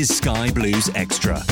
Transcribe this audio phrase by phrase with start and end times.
[0.00, 1.42] is Sky Blues Extra.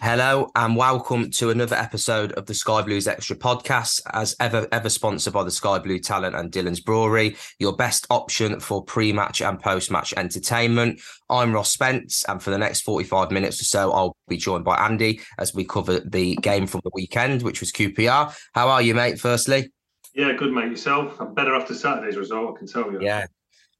[0.00, 4.88] Hello and welcome to another episode of the Sky Blues Extra podcast, as ever, ever
[4.88, 9.60] sponsored by the Sky Blue Tavern and Dhillons Brewery, your best option for pre-match and
[9.60, 10.98] post-match entertainment.
[11.28, 14.76] I'm Ross Spence, and for the next 45 minutes or so, I'll be joined by
[14.76, 18.34] Andy as we cover the game from the weekend, which was QPR.
[18.54, 19.20] How are you, mate?
[19.20, 19.70] Firstly,
[20.14, 20.70] Yeah, good mate.
[20.70, 21.20] Yourself?
[21.20, 22.54] I'm better after Saturday's result.
[22.54, 23.02] I can tell you.
[23.02, 23.26] yeah,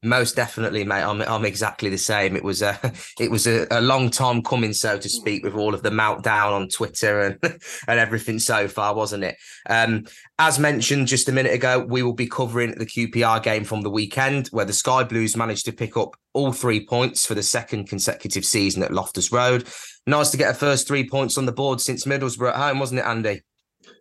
[0.03, 1.01] most definitely, mate.
[1.01, 2.35] I'm I'm exactly the same.
[2.35, 2.79] It was a
[3.19, 6.53] it was a, a long time coming, so to speak, with all of the meltdown
[6.53, 7.39] on Twitter and
[7.87, 9.37] and everything so far, wasn't it?
[9.69, 10.05] Um,
[10.39, 13.89] as mentioned just a minute ago, we will be covering the QPR game from the
[13.89, 17.87] weekend, where the Sky Blues managed to pick up all three points for the second
[17.87, 19.67] consecutive season at Loftus Road.
[20.05, 22.99] Nice to get a first three points on the board since Middlesbrough at home, wasn't
[22.99, 23.41] it, Andy?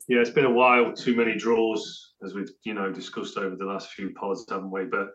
[0.09, 0.93] Yeah, it's been a while.
[0.93, 4.85] Too many draws, as we've you know discussed over the last few pods, haven't we?
[4.85, 5.09] But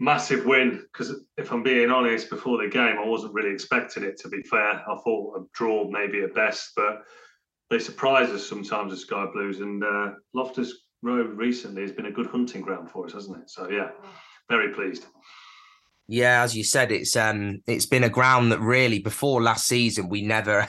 [0.00, 4.18] massive win because if I'm being honest, before the game, I wasn't really expecting it.
[4.20, 7.02] To be fair, I thought a draw maybe at best, but
[7.70, 9.60] they surprise us sometimes the Sky Blues.
[9.60, 10.72] And uh, Loftus
[11.02, 13.50] Road recently has been a good hunting ground for us, hasn't it?
[13.50, 13.90] So yeah,
[14.48, 15.06] very pleased.
[16.08, 20.08] Yeah, as you said, it's um it's been a ground that really before last season
[20.08, 20.68] we never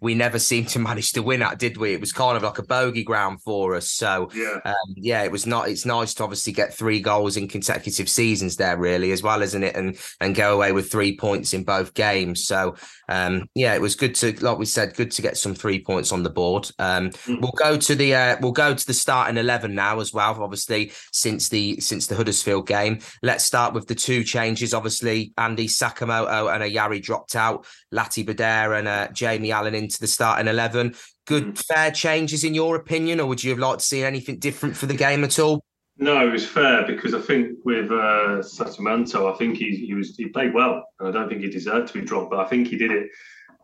[0.00, 1.92] we never seemed to manage to win at, did we?
[1.92, 3.90] It was kind of like a bogey ground for us.
[3.90, 4.60] So Yeah.
[4.64, 5.68] um, yeah, it was not.
[5.68, 9.62] It's nice to obviously get three goals in consecutive seasons there, really, as well, isn't
[9.62, 9.76] it?
[9.76, 12.44] And and go away with three points in both games.
[12.46, 12.76] So
[13.08, 16.12] um, yeah, it was good to, like we said, good to get some three points
[16.12, 16.70] on the board.
[16.78, 20.42] Um, We'll go to the uh, we'll go to the starting eleven now as well.
[20.42, 24.72] Obviously, since the since the Huddersfield game, let's start with the two changes.
[24.72, 27.66] Obviously, Andy Sakamoto and Ayari dropped out.
[27.92, 30.94] Latibeaudiere and uh, Jamie Allen into the starting eleven.
[31.26, 34.76] Good, fair changes in your opinion, or would you have liked to see anything different
[34.76, 35.64] for the game at all?
[35.96, 40.16] No, it was fair because I think with uh, Satamanto, I think he, he was
[40.16, 42.30] he played well, and I don't think he deserved to be dropped.
[42.30, 43.10] But I think he did it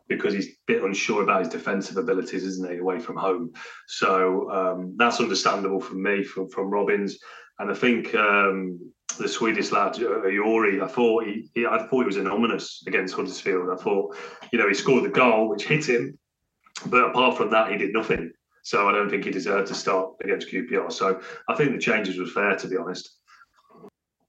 [0.07, 3.53] because he's a bit unsure about his defensive abilities, isn't he, away from home?
[3.89, 7.19] So um, that's understandable from me, from from Robins,
[7.59, 8.79] and I think um,
[9.19, 13.15] the Swedish lad uh, Ayari, I thought he, he I thought he was anonymous against
[13.15, 13.71] Huddersfield.
[13.71, 14.17] I thought,
[14.53, 16.17] you know, he scored the goal which hit him,
[16.87, 18.33] but apart from that, he did nothing.
[18.71, 20.93] So I don't think he deserved to start against QPR.
[20.93, 23.11] So I think the changes were fair, to be honest.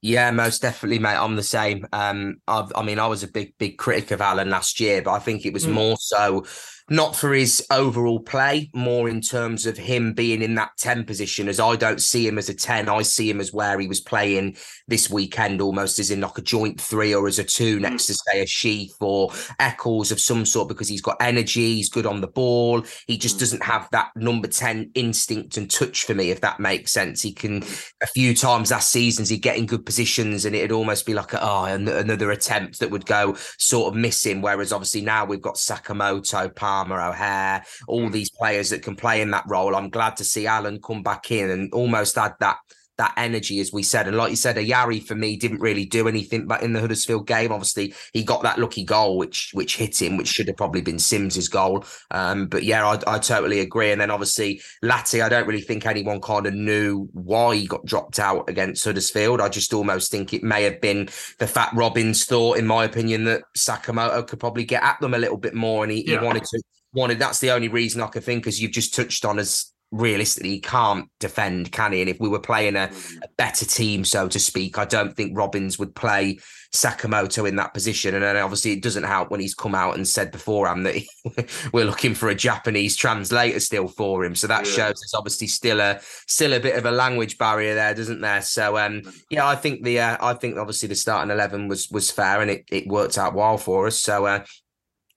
[0.00, 1.14] Yeah, most definitely, mate.
[1.14, 1.86] I'm the same.
[1.92, 5.12] Um, I've, I mean, I was a big, big critic of Allen last year, but
[5.12, 5.74] I think it was Mm.
[5.74, 6.44] more so
[6.90, 11.48] not for his overall play, more in terms of him being in that 10 position.
[11.48, 14.00] As I don't see him as a 10, I see him as where he was
[14.00, 14.56] playing
[14.88, 17.82] this weekend, almost as in like a joint three or as a two hmm.
[17.82, 21.88] next to, say, a Sheaf or Eccles of some sort, because he's got energy, he's
[21.88, 22.84] good on the ball.
[23.06, 23.40] He just hmm.
[23.40, 27.22] doesn't have that number 10 instinct and touch for me, if that makes sense.
[27.22, 27.72] He can, hmm.
[28.02, 31.32] a few times last seasons, he'd get in good positions and it'd almost be like,
[31.32, 34.42] a, oh, another attempt that would go sort of missing.
[34.42, 38.12] Whereas obviously now we've got Sakamoto, Palmer, O'Hare, all mm.
[38.12, 39.76] these players that can play in that role.
[39.76, 42.58] I'm glad to see Allen come back in and almost add that
[43.02, 44.06] that energy, as we said.
[44.06, 47.26] And like you said, Ayari for me didn't really do anything but in the Huddersfield
[47.26, 47.50] game.
[47.50, 51.00] Obviously, he got that lucky goal, which which hit him, which should have probably been
[51.00, 51.84] Simms's goal.
[52.12, 53.90] Um, but yeah, I, I totally agree.
[53.90, 57.84] And then obviously Latty, I don't really think anyone kind of knew why he got
[57.84, 59.40] dropped out against Huddersfield.
[59.40, 61.08] I just almost think it may have been
[61.38, 65.18] the fact Robins thought, in my opinion, that Sakamoto could probably get at them a
[65.18, 66.20] little bit more, and he, yeah.
[66.20, 66.62] he wanted to
[66.92, 67.18] wanted.
[67.18, 70.60] That's the only reason I could think, as you've just touched on, as realistically he
[70.60, 72.00] can't defend, can he?
[72.00, 72.90] And if we were playing a,
[73.22, 76.38] a, better team, so to speak, I don't think Robins would play
[76.74, 78.14] Sakamoto in that position.
[78.14, 81.08] And then obviously it doesn't help when he's come out and said beforehand that he,
[81.72, 84.34] we're looking for a Japanese translator still for him.
[84.34, 84.72] So that yeah.
[84.72, 88.40] shows there's obviously still a still a bit of a language barrier there, doesn't there?
[88.40, 92.10] So um, yeah, I think the uh, I think obviously the starting eleven was was
[92.10, 94.00] fair and it, it worked out well for us.
[94.00, 94.44] So uh,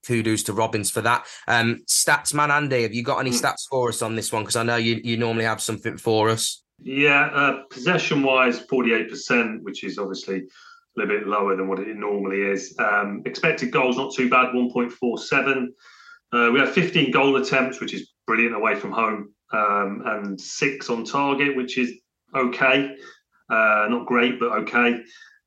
[0.06, 1.25] kudos to Robins for that.
[1.48, 3.38] Um, stats man, Andy, have you got any hmm.
[3.38, 4.44] stats for us on this one?
[4.44, 6.63] Because I know you you normally have something for us.
[6.81, 10.44] Yeah, uh, possession wise, forty eight percent, which is obviously a
[10.96, 12.75] little bit lower than what it normally is.
[12.80, 15.74] Um, expected goals not too bad, one point four seven.
[16.31, 20.90] Uh, we have fifteen goal attempts, which is brilliant away from home, um, and six
[20.90, 21.94] on target, which is
[22.36, 22.92] okay.
[23.50, 25.00] Uh, not great, but okay.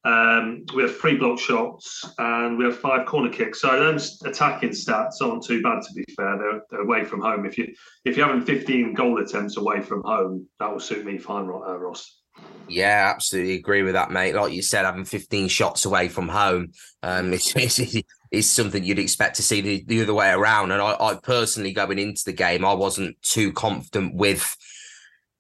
[0.09, 3.61] Um, we have three block shots and we have five corner kicks.
[3.61, 6.39] So those attacking stats aren't too bad, to be fair.
[6.39, 7.45] They're, they're, away from home.
[7.45, 7.75] If you
[8.07, 11.77] if you're having 15 goal attempts away from home, that will suit me fine, uh,
[11.79, 12.21] Ross.
[12.69, 14.35] Yeah, absolutely agree with that, mate.
[14.35, 16.73] Like you said, having 15 shots away from home
[17.03, 20.73] um, is, is, is something you'd expect to see the, the other way around.
[20.73, 24.57] And I, I personally, going into the game, I wasn't too confident with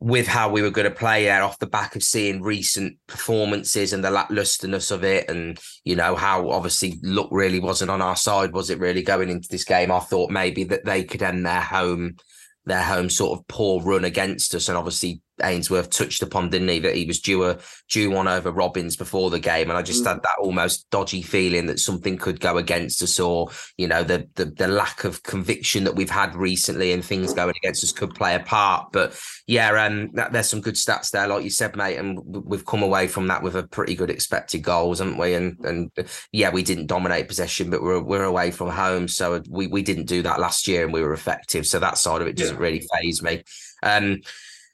[0.00, 3.92] with how we were going to play there off the back of seeing recent performances
[3.92, 8.14] and the lacklusterness of it and you know how obviously luck really wasn't on our
[8.14, 9.90] side was it really going into this game?
[9.90, 12.16] I thought maybe that they could end their home
[12.64, 16.78] their home sort of poor run against us and obviously Ainsworth touched upon, didn't he,
[16.80, 17.58] that he was due a
[17.90, 20.08] due one over Robins before the game, and I just mm.
[20.08, 24.28] had that almost dodgy feeling that something could go against us, or you know, the,
[24.34, 28.14] the the lack of conviction that we've had recently and things going against us could
[28.14, 28.92] play a part.
[28.92, 32.66] But yeah, um, that, there's some good stats there, like you said, mate, and we've
[32.66, 35.34] come away from that with a pretty good expected goals, haven't we?
[35.34, 35.90] And and
[36.32, 40.06] yeah, we didn't dominate possession, but we're we're away from home, so we we didn't
[40.06, 41.66] do that last year, and we were effective.
[41.66, 42.62] So that side of it doesn't yeah.
[42.62, 43.42] really faze me.
[43.82, 44.20] Um,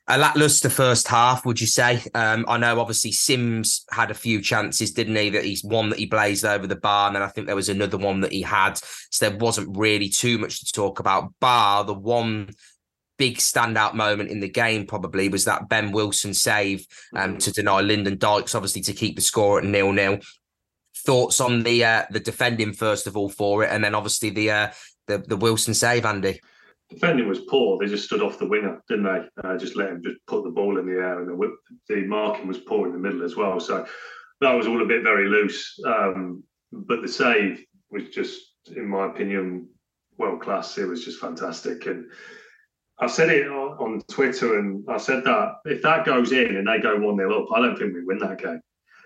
[0.06, 2.02] a lackluster first half, would you say?
[2.14, 5.30] Um, I know obviously Simms had a few chances, didn't he?
[5.30, 7.70] That he's one that he blazed over the bar, and then I think there was
[7.70, 8.78] another one that he had.
[9.10, 11.32] So there wasn't really too much to talk about.
[11.40, 12.50] Bar the one
[13.16, 16.84] big standout moment in the game probably was that Ben Wilson save
[17.14, 20.18] um, to deny Lyndon Dykes, obviously to keep the score at nil nil.
[21.06, 24.50] Thoughts on the uh, the defending first of all for it, and then obviously the
[24.50, 24.68] uh,
[25.06, 26.40] the the Wilson save, Andy
[26.94, 27.78] defending was poor.
[27.78, 29.20] They just stood off the winger, didn't they?
[29.42, 31.52] Uh, just let him just put the ball in the air, and the, whip,
[31.88, 33.60] the marking was poor in the middle as well.
[33.60, 33.86] So
[34.40, 35.78] that was all a bit very loose.
[35.86, 36.42] Um,
[36.72, 38.40] but the save was just,
[38.74, 39.68] in my opinion,
[40.18, 40.76] world class.
[40.78, 41.86] It was just fantastic.
[41.86, 42.06] And
[42.98, 46.78] I said it on Twitter, and I said that if that goes in and they
[46.78, 48.60] go one 0 up, I don't think we win that game.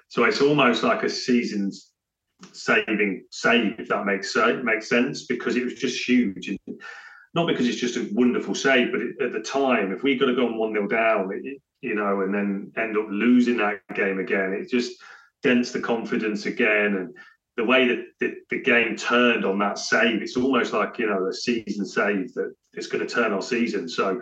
[0.09, 1.93] So it's almost like a season's
[2.53, 6.49] saving save, if that makes makes sense, because it was just huge.
[6.49, 6.81] And
[7.39, 10.27] not because it's just a wonderful save, but it, at the time, if we got
[10.27, 13.81] to go on 1 0 down, it, you know, and then end up losing that
[13.95, 15.01] game again, it just
[15.45, 16.97] dents the confidence again.
[16.97, 17.17] And
[17.57, 21.29] the way that the, the game turned on that save, it's almost like, you know,
[21.29, 23.89] a season save that it's going to turn our season.
[23.89, 24.21] So,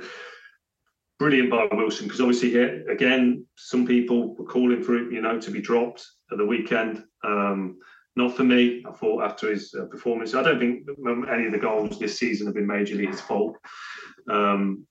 [1.18, 5.40] brilliant by Wilson because obviously here again some people were calling for it you know
[5.40, 7.78] to be dropped at the weekend um,
[8.16, 8.82] not for me.
[8.88, 10.88] I thought after his uh, performance, I don't think
[11.30, 13.56] any of the goals this season have been majorly his fault.
[14.28, 14.86] Um,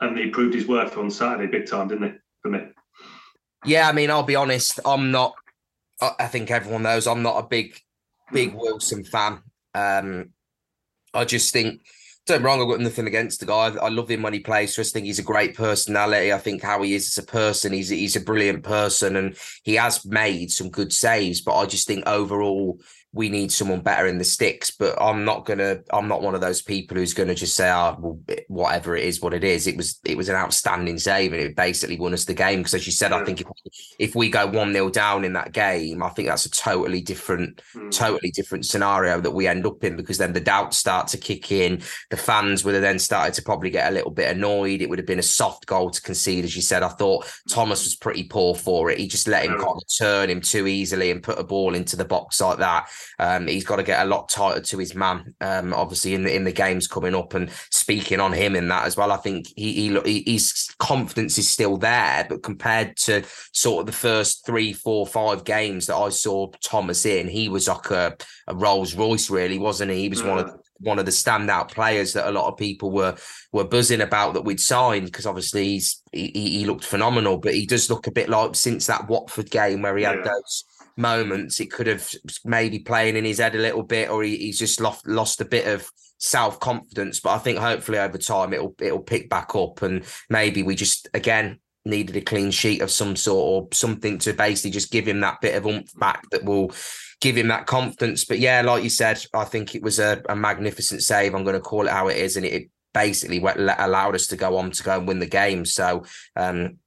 [0.00, 2.18] and he proved his worth on Saturday big time, didn't he?
[2.42, 2.60] For me.
[3.64, 4.80] Yeah, I mean, I'll be honest.
[4.84, 5.34] I'm not.
[6.00, 7.78] I think everyone knows I'm not a big,
[8.32, 9.40] big Wilson fan.
[9.74, 10.30] Um,
[11.14, 11.80] I just think
[12.26, 13.74] don't wrong, I've got nothing against the guy.
[13.74, 14.74] I love him when he plays.
[14.74, 16.32] Just think he's a great personality.
[16.32, 19.74] I think how he is as a person, he's he's a brilliant person, and he
[19.74, 21.42] has made some good saves.
[21.42, 22.80] But I just think overall,
[23.14, 24.72] we need someone better in the sticks.
[24.72, 25.78] But I'm not gonna.
[25.92, 29.04] I'm not one of those people who's gonna just say, "Ah, oh, well, whatever it
[29.04, 32.12] is, what it is." It was it was an outstanding save, and it basically won
[32.12, 32.58] us the game.
[32.58, 33.46] Because as you said, I think if,
[33.98, 37.62] if we go one 0 down in that game, I think that's a totally different,
[37.74, 37.90] mm.
[37.92, 39.96] totally different scenario that we end up in.
[39.96, 41.82] Because then the doubts start to kick in.
[42.10, 44.82] the fans would have then started to probably get a little bit annoyed.
[44.82, 46.82] It would have been a soft goal to concede, as you said.
[46.82, 48.98] I thought Thomas was pretty poor for it.
[48.98, 51.94] He just let him kind of turn him too easily and put a ball into
[51.94, 52.88] the box like that.
[53.18, 56.34] Um, he's got to get a lot tighter to his man, um, obviously in the
[56.34, 57.34] in the games coming up.
[57.34, 59.72] And speaking on him in that as well, I think he,
[60.04, 65.06] he his confidence is still there, but compared to sort of the first three, four,
[65.06, 69.58] five games that I saw Thomas in, he was like a, a Rolls Royce, really,
[69.58, 70.02] wasn't he?
[70.02, 70.58] He was one of mm.
[70.78, 73.16] one of the standout players that a lot of people were
[73.52, 77.66] were buzzing about that we'd signed because obviously he's he, he looked phenomenal, but he
[77.66, 80.16] does look a bit like since that Watford game where he yeah.
[80.16, 80.64] had those
[80.96, 82.08] moments, it could have
[82.44, 85.44] maybe playing in his head a little bit, or he, he's just lost lost a
[85.44, 87.20] bit of self confidence.
[87.20, 91.08] But I think hopefully over time it'll it'll pick back up, and maybe we just
[91.14, 95.20] again needed a clean sheet of some sort or something to basically just give him
[95.20, 96.72] that bit of oomph back that will
[97.20, 98.24] give him that confidence.
[98.24, 101.34] But yeah, like you said, I think it was a, a magnificent save.
[101.34, 104.56] I'm going to call it how it is, and it, basically allowed us to go
[104.56, 105.66] on to go and win the game.
[105.66, 106.04] So
[106.36, 106.78] um,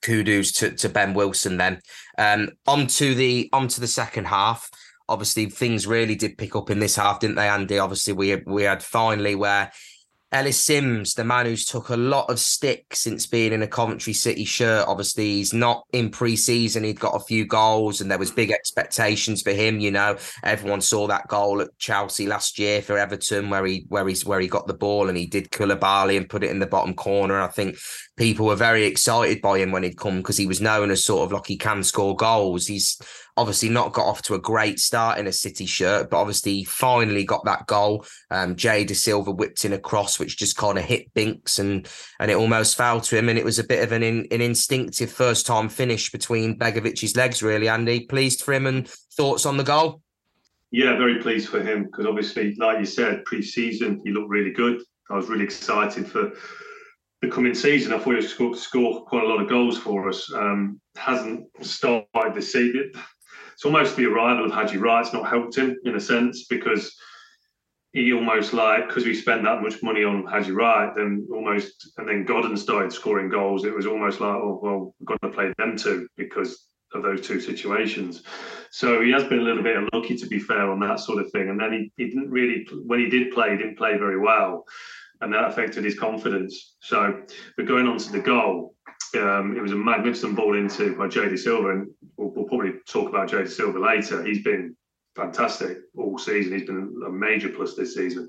[0.00, 1.80] kudos to, to Ben Wilson then.
[2.18, 4.70] Um, on to the on to the second half.
[5.08, 7.78] Obviously, things really did pick up in this half, didn't they, Andy?
[7.78, 9.70] Obviously, we we had finally where
[10.32, 14.14] Ellis Simms, the man who's took a lot of stick since being in a Coventry
[14.14, 14.88] City shirt.
[14.88, 16.84] Obviously, he's not in pre-season.
[16.84, 19.78] He'd got a few goals, and there was big expectations for him.
[19.78, 24.08] You know, everyone saw that goal at Chelsea last year for Everton, where he where
[24.08, 26.66] he's where he got the ball and he did Koulibaly and put it in the
[26.66, 27.38] bottom corner.
[27.38, 27.76] I think
[28.16, 31.26] people were very excited by him when he'd come because he was known as sort
[31.26, 32.66] of like he can score goals.
[32.66, 32.98] He's
[33.36, 37.24] obviously not got off to a great start in a City shirt, but obviously finally
[37.24, 38.04] got that goal.
[38.30, 41.88] Um, Jay Dasilva whipped in a cross, which just kind of hit Binks and
[42.20, 43.28] and it almost fell to him.
[43.28, 47.16] And it was a bit of an in, an instinctive first time finish between Begovic's
[47.16, 47.68] legs, really.
[47.68, 50.02] Andy, pleased for him and thoughts on the goal.
[50.70, 54.82] Yeah, very pleased for him because obviously, like you said, pre-season he looked really good.
[55.10, 56.32] I was really excited for
[57.20, 57.92] the coming season.
[57.92, 60.32] I thought he would score, score quite a lot of goals for us.
[60.32, 62.92] Um, hasn't started this season
[63.62, 66.96] it's almost the arrival of Haji Wright's not helped him in a sense because
[67.92, 72.08] he almost like because we spent that much money on Haji Wright, then almost and
[72.08, 73.64] then Godden started scoring goals.
[73.64, 77.24] It was almost like, oh well, we've got to play them too because of those
[77.24, 78.24] two situations.
[78.72, 81.30] So he has been a little bit unlucky to be fair on that sort of
[81.30, 81.48] thing.
[81.48, 84.64] And then he, he didn't really when he did play, he didn't play very well.
[85.20, 86.74] And that affected his confidence.
[86.80, 87.22] So
[87.56, 88.74] but going on to the goal,
[89.14, 93.08] um, it was a magnificent ball into by Jay Dasilva, and we'll, we'll probably talk
[93.08, 94.24] about Jay Dasilva later.
[94.24, 94.76] He's been
[95.14, 96.52] fantastic all season.
[96.52, 98.28] He's been a major plus this season.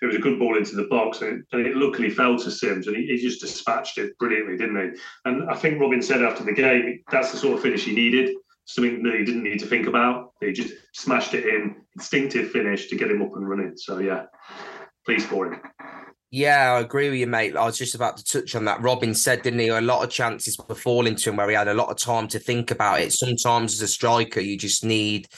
[0.00, 2.50] It was a good ball into the box, and it, and it luckily fell to
[2.50, 5.00] Simms, and he, he, just dispatched it brilliantly, didn't he?
[5.24, 8.34] And I think Robin said after the game, that's the sort of finish he needed.
[8.64, 10.32] Something that he didn't need to think about.
[10.40, 13.76] He just smashed it in, instinctive finish to get him up and running.
[13.76, 14.26] So yeah,
[15.04, 15.60] pleased for him.
[16.34, 17.54] Yeah, I agree with you, mate.
[17.54, 18.80] I was just about to touch on that.
[18.80, 19.68] Robin said, didn't he?
[19.68, 22.26] A lot of chances were falling to him where he had a lot of time
[22.28, 23.12] to think about it.
[23.12, 25.28] Sometimes as a striker, you just need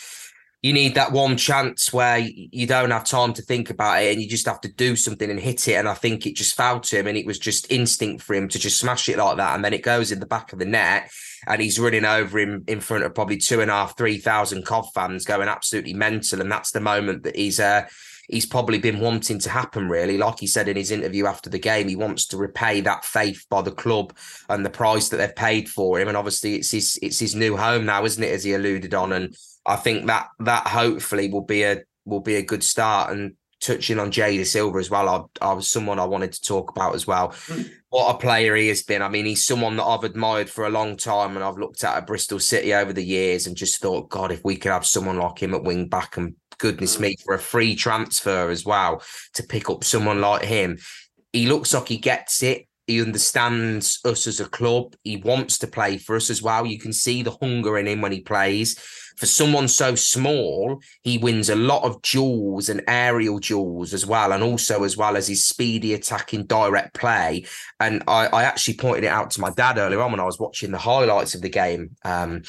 [0.62, 4.22] you need that one chance where you don't have time to think about it and
[4.22, 5.74] you just have to do something and hit it.
[5.74, 8.58] And I think it just to him and it was just instinct for him to
[8.58, 9.56] just smash it like that.
[9.56, 11.10] And then it goes in the back of the net
[11.46, 14.64] and he's running over him in front of probably two and a half, three thousand
[14.64, 16.40] Cov fans going absolutely mental.
[16.40, 17.86] And that's the moment that he's uh
[18.28, 20.18] he's probably been wanting to happen, really.
[20.18, 23.44] Like he said in his interview after the game, he wants to repay that faith
[23.50, 24.16] by the club
[24.48, 26.08] and the price that they've paid for him.
[26.08, 28.32] And obviously, it's his it's his new home now, isn't it?
[28.32, 29.34] As he alluded on, and
[29.66, 33.12] I think that that hopefully will be a will be a good start.
[33.12, 36.70] And touching on Jay Dasilva as well, I, I was someone I wanted to talk
[36.70, 37.30] about as well.
[37.30, 37.70] Mm.
[37.88, 39.02] What a player he has been.
[39.02, 41.96] I mean, he's someone that I've admired for a long time, and I've looked at
[41.96, 45.18] at Bristol City over the years and just thought, God, if we could have someone
[45.18, 49.02] like him at wing back and goodness me, for a free transfer as well
[49.34, 50.78] to pick up someone like him.
[51.32, 52.66] He looks like he gets it.
[52.86, 54.94] He understands us as a club.
[55.04, 56.66] He wants to play for us as well.
[56.66, 58.78] You can see the hunger in him when he plays.
[59.16, 64.32] For someone so small, he wins a lot of duels and aerial duels as well,
[64.32, 67.46] and also as well as his speedy attacking direct play.
[67.80, 70.40] And I, I actually pointed it out to my dad earlier on when I was
[70.40, 71.96] watching the highlights of the game.
[72.04, 72.42] Um,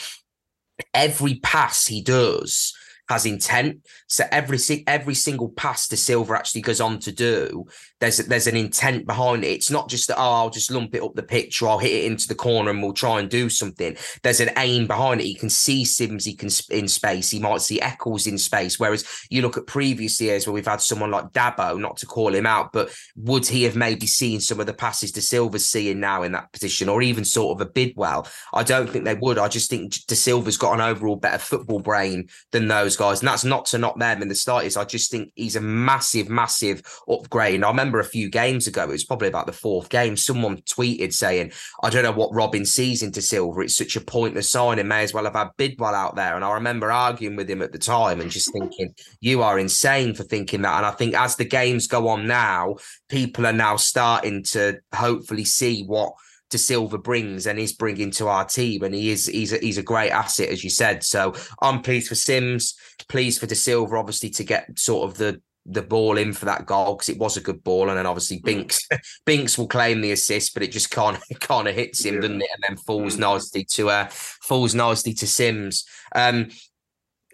[0.93, 2.73] every pass he does
[3.07, 3.85] has intent.
[4.07, 4.57] So every
[4.87, 7.65] every single pass Dasilva actually goes on to do,
[7.99, 9.49] there's there's an intent behind it.
[9.49, 11.91] It's not just that oh I'll just lump it up the pitch or I'll hit
[11.91, 13.95] it into the corner and we'll try and do something.
[14.23, 15.25] There's an aim behind it.
[15.25, 17.29] He can see Simms, he can in space.
[17.29, 18.79] He might see Eccles in space.
[18.79, 22.33] Whereas you look at previous years where we've had someone like Dabo, not to call
[22.33, 26.23] him out, but would he have maybe seen some of the passes Dasilva's seeing now
[26.23, 28.27] in that position, or even sort of a Bidwell?
[28.53, 29.37] I don't think they would.
[29.37, 33.27] I just think Dasilva's got an overall better football brain than those those guys, and
[33.27, 34.77] that's not to knock them in the slightest.
[34.77, 37.55] I just think he's a massive, massive upgrade.
[37.55, 40.57] And I remember a few games ago, it was probably about the fourth game, someone
[40.57, 41.51] tweeted saying,
[41.83, 43.63] I don't know what Robin sees into Silver.
[43.63, 46.35] It's such a pointless sign and may as well have had Bidwell out there.
[46.35, 50.13] And I remember arguing with him at the time and just thinking, you are insane
[50.13, 50.77] for thinking that.
[50.77, 52.75] And I think as the games go on now,
[53.09, 56.13] people are now starting to hopefully see what
[56.55, 59.83] Dasilva brings and is bringing to our team, and he is he's a, he's a
[59.83, 61.03] great asset as you said.
[61.03, 62.75] So I'm pleased for Simms,
[63.09, 66.93] pleased for Dasilva, obviously to get sort of the the ball in for that goal
[66.93, 68.43] because it was a good ball, and then obviously mm.
[68.43, 68.87] Binks
[69.25, 72.21] Binks will claim the assist, but it just kind of kind of hits him, yeah.
[72.21, 72.49] doesn't it?
[72.53, 73.19] And then falls mm.
[73.19, 75.85] nicely to uh falls nicely to Simms.
[76.13, 76.49] Um,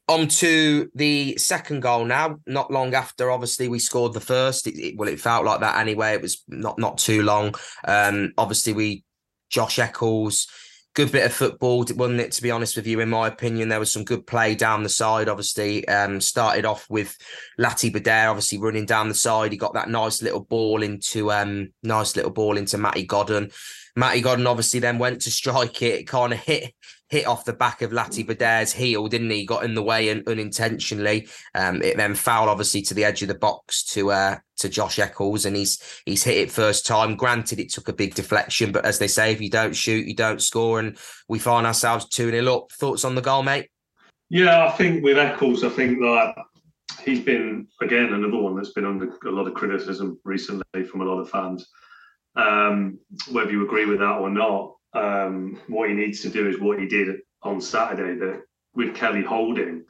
[0.08, 2.38] on to the second goal now.
[2.46, 4.68] Not long after, obviously, we scored the first.
[4.68, 6.14] It, it, well, it felt like that anyway.
[6.14, 7.56] It was not not too long.
[7.88, 9.04] Um, obviously, we
[9.52, 10.48] Josh Eccles,
[10.94, 12.32] good bit of football, wasn't it?
[12.34, 14.90] To be honest with you, in my opinion, there was some good play down the
[14.90, 15.30] side.
[15.30, 17.18] Obviously, um, started off with
[17.60, 19.52] Latibeaudiere, obviously running down the side.
[19.52, 23.52] He got that nice little ball into um, nice little ball into Matty Godden.
[23.96, 26.02] Matty Godden obviously then went to strike it.
[26.02, 26.74] It kind of hit
[27.12, 29.46] hit off the back of Latibeaudiere's heel, didn't he?
[29.46, 31.28] Got in the way and unintentionally.
[31.54, 34.98] Um, it then foul obviously to the edge of the box to uh, to Josh
[34.98, 37.18] Eccles, and he's he's hit it first time.
[37.18, 40.16] Granted, it took a big deflection, but as they say, if you don't shoot, you
[40.16, 42.72] don't score, and we find ourselves two 0 up.
[42.72, 43.70] Thoughts on the goal, mate?
[44.30, 46.34] Yeah, I think with Eccles, I think that
[47.04, 51.06] he's been again another one that's been under a lot of criticism recently from a
[51.06, 51.68] lot of fans.
[52.38, 53.00] Um,
[53.30, 56.80] whether you agree with that or not, um, what he needs to do is what
[56.80, 58.20] he did on Saturday.
[58.20, 58.44] That
[58.76, 59.86] with Kelly holding,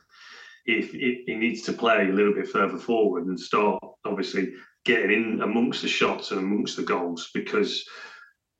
[0.65, 4.53] if, if he needs to play a little bit further forward and start obviously
[4.85, 7.87] getting in amongst the shots and amongst the goals because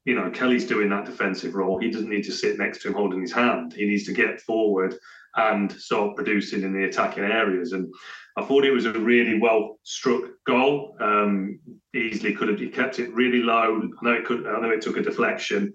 [0.05, 1.79] you know Kelly's doing that defensive role.
[1.79, 3.73] He doesn't need to sit next to him holding his hand.
[3.73, 4.95] He needs to get forward
[5.35, 7.71] and start producing in the attacking areas.
[7.71, 7.93] And
[8.37, 10.95] I thought it was a really well struck goal.
[10.99, 11.59] Um,
[11.95, 13.81] easily could have he kept it really low.
[13.81, 14.47] I know it could.
[14.47, 15.73] I know it took a deflection,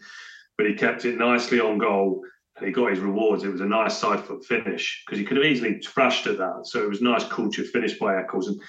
[0.56, 2.22] but he kept it nicely on goal
[2.56, 3.44] and he got his rewards.
[3.44, 6.62] It was a nice side foot finish because he could have easily thrashed at that.
[6.64, 8.48] So it was nice, cultured finish by Eccles.
[8.48, 8.60] And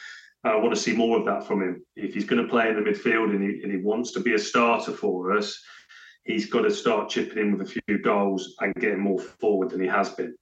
[0.43, 1.85] I want to see more of that from him.
[1.95, 4.33] If he's going to play in the midfield and he, and he wants to be
[4.33, 5.61] a starter for us,
[6.23, 9.81] he's got to start chipping in with a few goals and getting more forward than
[9.81, 10.35] he has been.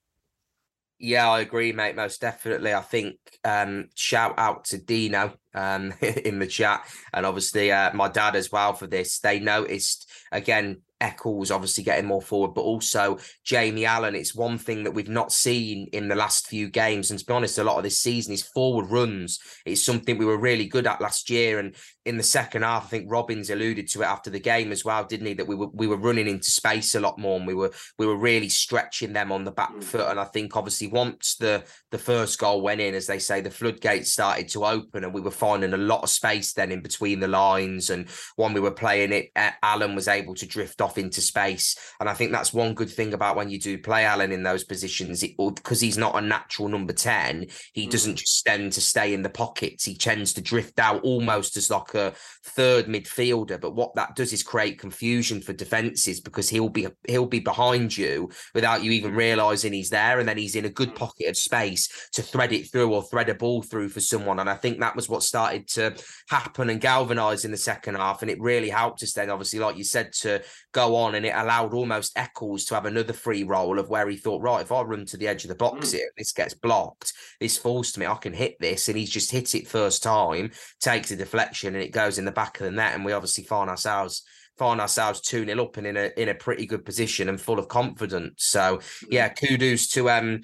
[0.98, 1.96] Yeah, I agree, mate.
[1.96, 2.74] Most definitely.
[2.74, 8.08] I think um, shout out to Dino um, in the chat, and obviously uh, my
[8.08, 9.20] dad as well for this.
[9.20, 14.16] They noticed again Eccles obviously getting more forward, but also Jamie Allen.
[14.16, 17.12] It's one thing that we've not seen in the last few games.
[17.12, 19.40] And to be honest, a lot of this season is forward runs.
[19.66, 21.60] It's something we were really good at last year.
[21.60, 24.86] And in the second half, I think Robins alluded to it after the game as
[24.86, 25.34] well, didn't he?
[25.34, 28.06] That we were we were running into space a lot more and we were we
[28.06, 29.84] were really stretching them on the back mm.
[29.84, 30.12] foot.
[30.12, 33.50] And I think obviously once the the first goal went in, as they say, the
[33.50, 37.20] floodgates started to open and we were finding a lot of space then in between
[37.20, 37.90] the lines.
[37.90, 39.32] And when we were playing it,
[39.64, 41.76] Allen was able to drift off into space.
[42.00, 44.64] And I think that's one good thing about when you do play Allen in those
[44.64, 47.90] positions, because he's not a natural number 10, he mm.
[47.90, 49.86] doesn't just tend to stay in the pockets.
[49.86, 53.60] He tends to drift out almost as like a third midfielder.
[53.60, 57.98] But what that does is create confusion for defenses because he'll be he'll be behind
[57.98, 60.20] you without you even realizing he's there.
[60.20, 60.96] And then he's in a good mm.
[60.96, 64.40] pocket of space to thread it through or thread a ball through for someone.
[64.40, 65.96] And I think that was what started to
[66.30, 68.22] happen and galvanize in the second half.
[68.22, 71.34] And it really helped us then, obviously, like you said, to go on and it
[71.36, 74.82] allowed almost Eccles to have another free role of where he thought, right, if I
[74.82, 75.94] run to the edge of the box mm.
[75.94, 78.88] here, this gets blocked, this falls to me, I can hit this.
[78.88, 82.32] And he's just hit it first time, takes a deflection, and it goes in the
[82.32, 82.96] back of the net.
[82.96, 84.24] And we obviously find ourselves
[84.58, 87.60] find ourselves 2 0 up and in a in a pretty good position and full
[87.60, 88.46] of confidence.
[88.46, 89.40] So yeah, mm.
[89.40, 90.42] kudos to um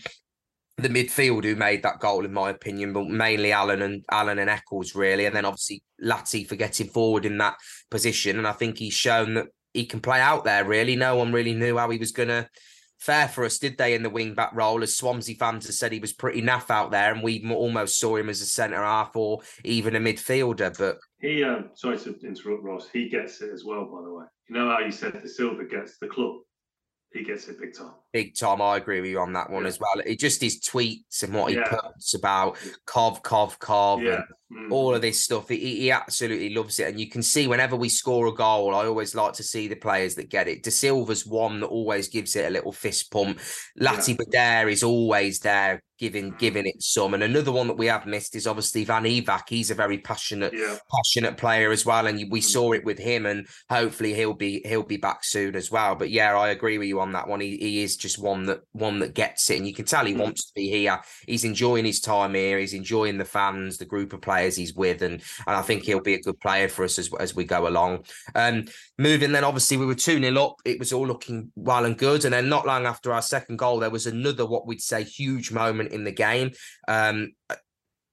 [0.78, 4.50] the midfield who made that goal, in my opinion, but mainly Allen and Allen and
[4.50, 5.26] Eccles, really.
[5.26, 7.56] And then obviously Latty for getting forward in that
[7.90, 8.38] position.
[8.38, 10.66] And I think he's shown that he can play out there.
[10.66, 12.50] Really, no one really knew how he was going to
[13.00, 13.94] fare for us, did they?
[13.94, 16.92] In the wing back role, as Swansea fans have said, he was pretty naff out
[16.92, 20.78] there, and we almost saw him as a centre half or even a midfielder.
[20.78, 22.90] But he, um, sorry to interrupt, Ross.
[22.92, 24.26] He gets it as well, by the way.
[24.50, 26.38] You know how you said the silver gets the club
[27.14, 27.94] he gets it big time.
[28.14, 28.62] Big time.
[28.62, 29.70] I agree with you on that one yeah.
[29.70, 30.04] as well.
[30.06, 31.70] It just his tweets and what he yeah.
[31.70, 34.22] puts about Cov, Cov, Cov, yeah.
[34.52, 34.72] mm.
[34.72, 35.48] all of this stuff.
[35.48, 36.90] He, he absolutely loves it.
[36.90, 39.76] And you can see whenever we score a goal, I always like to see the
[39.76, 40.64] players that get it.
[40.64, 43.40] Dasilva's one that always gives it a little fist pump.
[43.80, 44.68] Lati yeah.
[44.68, 47.14] Is always there giving giving it some.
[47.14, 49.44] And another one that we have missed is obviously Van Ewijk.
[49.48, 50.78] He's a very passionate Yeah.
[50.92, 53.28] passionate player as well, and we saw it with him.
[53.28, 55.94] And hopefully he'll be he'll be back soon as well.
[55.94, 57.40] But yeah, I agree with you on that one.
[57.40, 60.14] He, he is just one that one that gets it, and you can tell he
[60.14, 61.00] wants to be here.
[61.28, 62.60] He's enjoying his time here.
[62.60, 66.02] He's enjoying the fans, the group of players he's with, and and I think he'll
[66.02, 68.06] be a good player for us as as we go along.
[68.36, 68.66] Um,
[68.98, 70.56] moving then, obviously we were two 0 up.
[70.66, 73.80] It was all looking well and good, and then not long after our second goal,
[73.80, 76.52] there was another what we'd say huge moment in the game.
[76.88, 77.34] Um,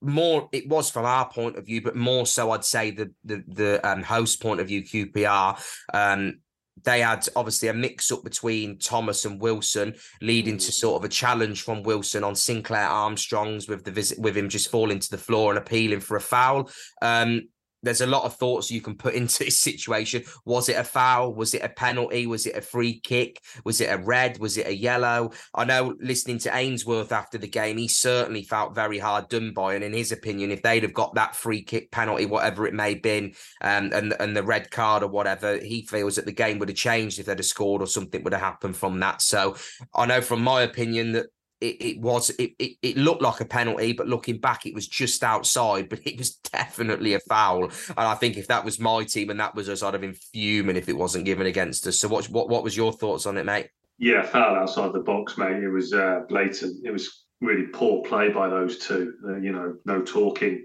[0.00, 3.44] more it was from our point of view, but more so I'd say the the
[3.48, 5.60] the um, host point of view, QPR.
[5.92, 6.40] Um,
[6.84, 11.12] they had obviously a mix up between Thomas and Wilson, leading to sort of a
[11.12, 15.18] challenge from Wilson on Sinclair Armstrong's with the visit with him just falling to the
[15.18, 16.70] floor and appealing for a foul.
[17.02, 17.48] Um,
[17.82, 20.24] there's a lot of thoughts you can put into this situation.
[20.44, 21.34] Was it a foul?
[21.34, 22.26] Was it a penalty?
[22.26, 23.40] Was it a free kick?
[23.64, 24.38] Was it a red?
[24.38, 25.32] Was it a yellow?
[25.54, 29.74] I know listening to Ainsworth after the game, he certainly felt very hard done by.
[29.74, 32.94] And in his opinion, if they'd have got that free kick, penalty, whatever it may
[32.94, 36.58] have been, um, and and the red card or whatever, he feels that the game
[36.58, 39.22] would have changed if they'd have scored or something would have happened from that.
[39.22, 39.56] So
[39.94, 41.26] I know from my opinion that
[41.60, 44.86] it, it was it, it it looked like a penalty, but looking back, it was
[44.86, 45.88] just outside.
[45.88, 47.64] But it was definitely a foul.
[47.64, 50.14] And I think if that was my team and that was us, I'd have been
[50.14, 51.98] fuming if it wasn't given against us.
[51.98, 53.68] So what what what was your thoughts on it, mate?
[53.98, 55.62] Yeah, foul outside the box, mate.
[55.62, 56.84] It was uh, blatant.
[56.84, 59.14] It was really poor play by those two.
[59.26, 60.64] Uh, you know, no talking,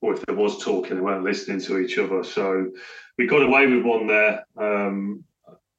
[0.00, 2.24] or if there was talking, they weren't listening to each other.
[2.24, 2.70] So
[3.16, 4.44] we got away with one there.
[4.56, 5.24] Um,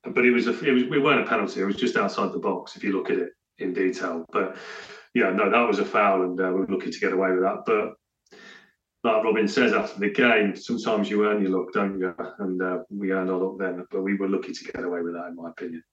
[0.05, 1.59] but it was a, it was we weren't a penalty.
[1.59, 4.25] It was just outside the box if you look at it in detail.
[4.31, 4.57] But
[5.13, 7.41] yeah, no, that was a foul, and uh, we were lucky to get away with
[7.41, 7.63] that.
[7.65, 7.93] But
[9.03, 12.15] like Robin says after the game, sometimes you earn your luck, don't you?
[12.39, 15.13] And uh, we earned our luck then, but we were lucky to get away with
[15.13, 15.83] that, in my opinion.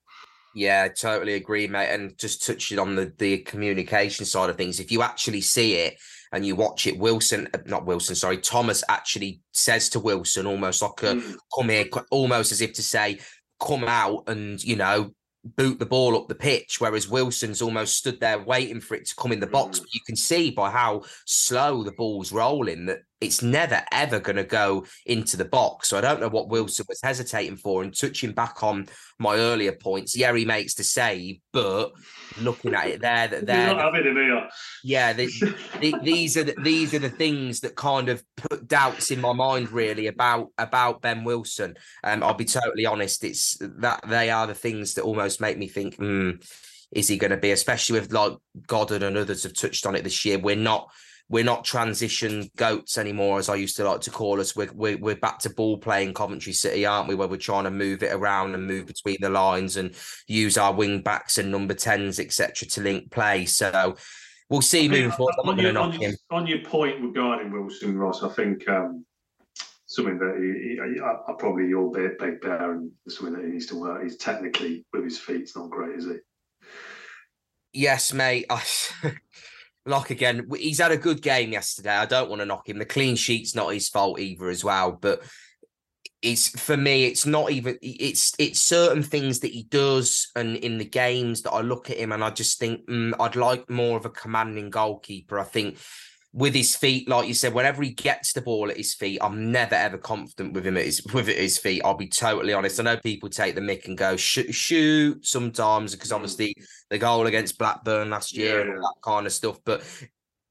[0.54, 1.90] Yeah, totally agree, mate.
[1.90, 5.96] And just touching on the the communication side of things, if you actually see it
[6.32, 10.82] and you watch it, Wilson, uh, not Wilson, sorry, Thomas actually says to Wilson almost
[10.82, 11.36] like a Mm.
[11.56, 13.20] come here, almost as if to say,
[13.60, 15.12] come out and you know
[15.44, 19.16] boot the ball up the pitch, whereas Wilson's almost stood there waiting for it to
[19.16, 19.78] come in the box.
[19.78, 19.82] Mm.
[19.82, 24.36] But you can see by how slow the ball's rolling that it's never ever going
[24.36, 25.88] to go into the box.
[25.88, 27.82] So I don't know what Wilson was hesitating for.
[27.82, 31.92] And touching back on my earlier points, yeah, he makes the save, but
[32.40, 34.48] looking at it there, that there, not having him here.
[34.82, 35.26] yeah, the,
[35.80, 39.32] the, these are the, these are the things that kind of put doubts in my
[39.32, 41.76] mind really about about Ben Wilson.
[42.02, 45.68] Um, I'll be totally honest, it's that they are the things that almost make me
[45.68, 46.32] think, hmm,
[46.90, 47.50] is he going to be?
[47.50, 48.32] Especially with like
[48.66, 50.38] Goddard and others have touched on it this year.
[50.38, 50.90] We're not
[51.30, 54.56] we're not transition goats anymore, as I used to like to call us.
[54.56, 57.14] We're we're, we're back to ball playing Coventry City, aren't we?
[57.14, 59.94] Where we're trying to move it around and move between the lines and
[60.26, 63.46] use our wing backs and number tens, etc., to link play.
[63.46, 63.96] So
[64.50, 65.36] we'll see moving forward.
[65.44, 66.16] On, your, on, knock your, him.
[66.32, 69.06] on your point regarding Wilson Ross, I think um,
[69.86, 73.52] something that he, he, I, I probably your big, big bear and something that he
[73.52, 74.02] needs to work.
[74.02, 76.22] He's technically with his feet, it's not great, is it?
[77.72, 78.46] Yes, mate.
[78.50, 78.62] I,
[79.86, 81.94] like again, he's had a good game yesterday.
[81.94, 82.78] I don't want to knock him.
[82.78, 84.92] The clean sheet's not his fault either, as well.
[84.92, 85.22] But
[86.22, 87.78] it's for me, it's not even.
[87.80, 91.96] It's it's certain things that he does, and in the games that I look at
[91.96, 95.38] him, and I just think mm, I'd like more of a commanding goalkeeper.
[95.38, 95.78] I think
[96.32, 99.50] with his feet, like you said, whenever he gets the ball at his feet, I'm
[99.50, 101.82] never ever confident with him at his with at his feet.
[101.84, 102.78] I'll be totally honest.
[102.78, 106.16] I know people take the mick and go shoot, shoot sometimes because mm.
[106.16, 106.54] obviously
[106.88, 109.82] the goal against Blackburn last year and all that kind of stuff, but.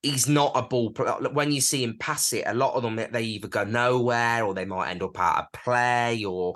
[0.02, 0.94] He's not a ball.
[1.34, 4.54] When you see him pass it, a lot of them they either go nowhere or
[4.54, 6.56] they might end up out of play or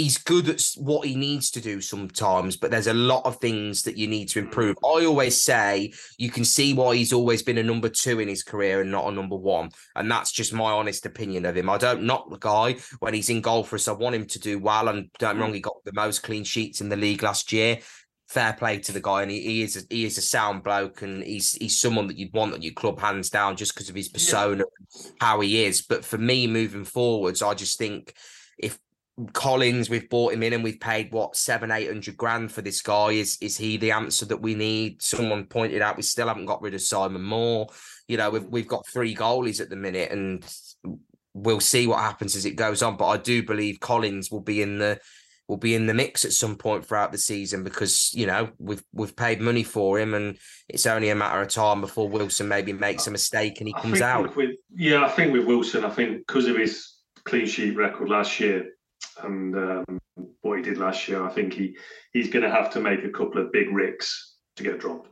[0.00, 3.82] he's good at what he needs to do sometimes, but there's a lot of things
[3.82, 4.44] that you need to mm.
[4.44, 4.76] improve.
[4.82, 8.42] I always say you can see why he's always been a number two in his
[8.42, 9.70] career and not a number one.
[9.94, 11.68] And that's just my honest opinion of him.
[11.68, 13.88] I don't knock the guy when he's in goal for us.
[13.88, 14.88] I want him to do well.
[14.88, 15.40] And don't mm.
[15.40, 17.80] wrong, he got the most clean sheets in the league last year.
[18.28, 21.02] Fair play to the guy, and he, he is a, he is a sound bloke,
[21.02, 23.96] and he's he's someone that you'd want at your club hands down just because of
[23.96, 25.82] his persona, and how he is.
[25.82, 28.14] But for me, moving forwards, I just think
[28.56, 28.78] if
[29.32, 32.80] Collins, we've bought him in and we've paid what seven, eight hundred grand for this
[32.80, 33.10] guy.
[33.12, 35.02] Is is he the answer that we need?
[35.02, 37.68] Someone pointed out we still haven't got rid of Simon Moore.
[38.08, 40.44] You know, we've we've got three goalies at the minute, and
[41.34, 42.96] we'll see what happens as it goes on.
[42.96, 44.98] But I do believe Collins will be in the
[45.48, 48.84] will be in the mix at some point throughout the season because you know we've
[48.92, 52.72] we've paid money for him, and it's only a matter of time before Wilson maybe
[52.72, 54.34] makes a mistake and he I comes out.
[54.34, 56.94] With, yeah, I think with Wilson, I think because of his
[57.24, 58.70] clean sheet record last year
[59.22, 60.00] and um,
[60.42, 61.76] what he did last year, I think he
[62.12, 65.08] he's going to have to make a couple of big ricks to get dropped.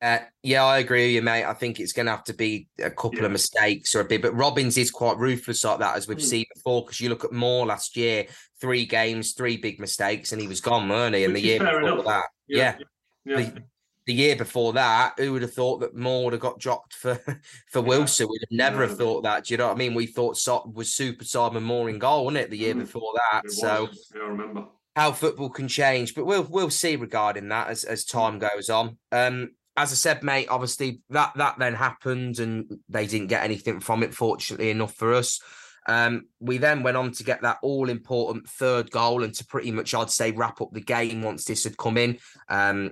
[0.00, 1.44] Uh, yeah, I agree with you, mate.
[1.44, 3.24] I think it's going to have to be a couple Yeah.
[3.26, 6.22] of mistakes or a bit, but Robins is quite ruthless like that, as we've Mm.
[6.22, 6.84] seen before.
[6.84, 8.26] Because you look at Moore last year,
[8.60, 11.24] three games, three big mistakes, and he was gone, weren't he?
[11.24, 12.04] And Which the year before enough.
[12.04, 12.76] that, yeah,
[13.24, 13.36] yeah.
[13.50, 13.62] The,
[14.08, 17.14] the year before that, who would have thought that Moore would have got dropped for
[17.70, 17.80] for.
[17.82, 18.26] Wilson?
[18.28, 19.44] We'd have never have thought that.
[19.44, 19.94] Do you know what I mean?
[19.94, 22.50] We thought so- was Super Simon Moore in goal, wasn't it?
[22.50, 22.80] The year Mm.
[22.80, 24.12] before that, It so was.
[24.14, 24.64] I remember.
[24.96, 28.98] how football can change, but we'll we'll see regarding that as as time goes on.
[29.12, 33.78] Um, as I said, mate, obviously that that then happened and they didn't get anything
[33.78, 35.38] from it, fortunately enough for us.
[35.86, 39.70] Um, we then went on to get that all important third goal and to pretty
[39.70, 42.18] much, I'd say, wrap up the game once this had come in.
[42.50, 42.90] Um,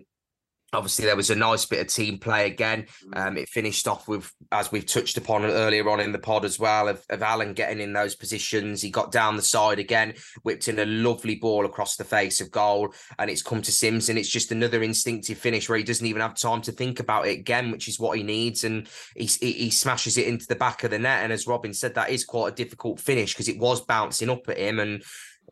[0.76, 2.86] obviously, there was a nice bit of team play again.
[3.14, 6.58] Um, it finished off with, as we've touched upon earlier on in the pod as
[6.58, 8.82] well, of, of Allen getting in those positions.
[8.82, 12.50] He got down the side again, whipped in a lovely ball across the face of
[12.50, 16.06] goal, and it's come to Simms, and it's just another instinctive finish where he doesn't
[16.06, 19.24] even have time to think about it again, which is what he needs, and he
[19.24, 21.24] he, he smashes it into the back of the net.
[21.24, 24.48] And as Robin said, that is quite a difficult finish because it was bouncing up
[24.48, 25.02] at him, and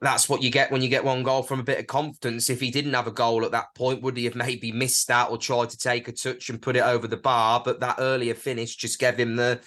[0.01, 2.51] that's what you get when you get one goal from a bit of confidence.
[2.51, 5.31] If he didn't have a goal at that point, would he have maybe missed that
[5.31, 7.63] or tried to take a touch and put it over the bar?
[7.65, 9.61] But that earlier finish just gave him the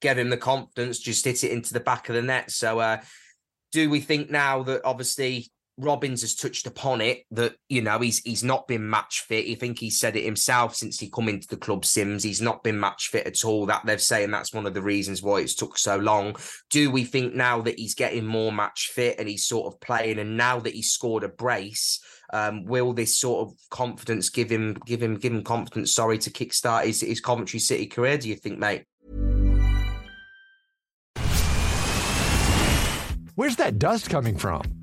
[0.00, 2.50] gave him the confidence, just hit it into the back of the net.
[2.50, 3.00] So uh
[3.72, 8.18] do we think now that obviously Robins has touched upon it that you know he's
[8.20, 9.50] he's not been match fit.
[9.50, 11.84] I think he said it himself since he come into the club.
[11.84, 13.66] Simms, he's not been match fit at all.
[13.66, 16.36] That they're saying that's one of the reasons why it's took so long.
[16.70, 20.18] Do we think now that he's getting more match fit and he's sort of playing,
[20.18, 22.00] and now that he's scored a brace,
[22.34, 25.94] um, will this sort of confidence give him give him give him confidence?
[25.94, 28.18] Sorry to kickstart his his Coventry City career.
[28.18, 28.84] Do you think, mate?
[33.34, 34.81] Where's that dust coming from?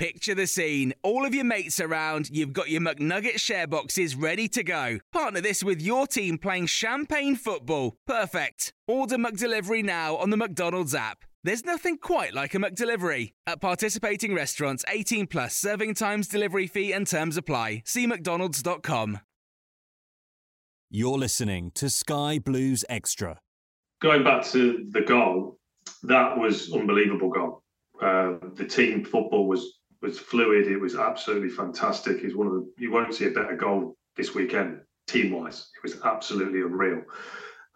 [0.00, 0.94] Picture the scene.
[1.02, 4.98] All of your mates around, you've got your McNugget share boxes ready to go.
[5.12, 7.98] Partner this with your team playing champagne football.
[8.06, 8.72] Perfect.
[8.88, 11.26] Order McDelivery now on the McDonald's app.
[11.44, 13.32] There's nothing quite like a McDelivery.
[13.46, 17.82] At participating restaurants, 18 plus serving times, delivery fee, and terms apply.
[17.84, 19.20] See McDonald's.com.
[20.88, 23.38] You're listening to Sky Blues Extra.
[24.00, 25.58] Going back to the goal,
[26.04, 27.62] that was unbelievable goal.
[28.00, 30.66] Uh, the team football was was fluid.
[30.66, 32.20] It was absolutely fantastic.
[32.20, 35.70] He's one of the you won't see a better goal this weekend team wise.
[35.76, 37.02] It was absolutely unreal.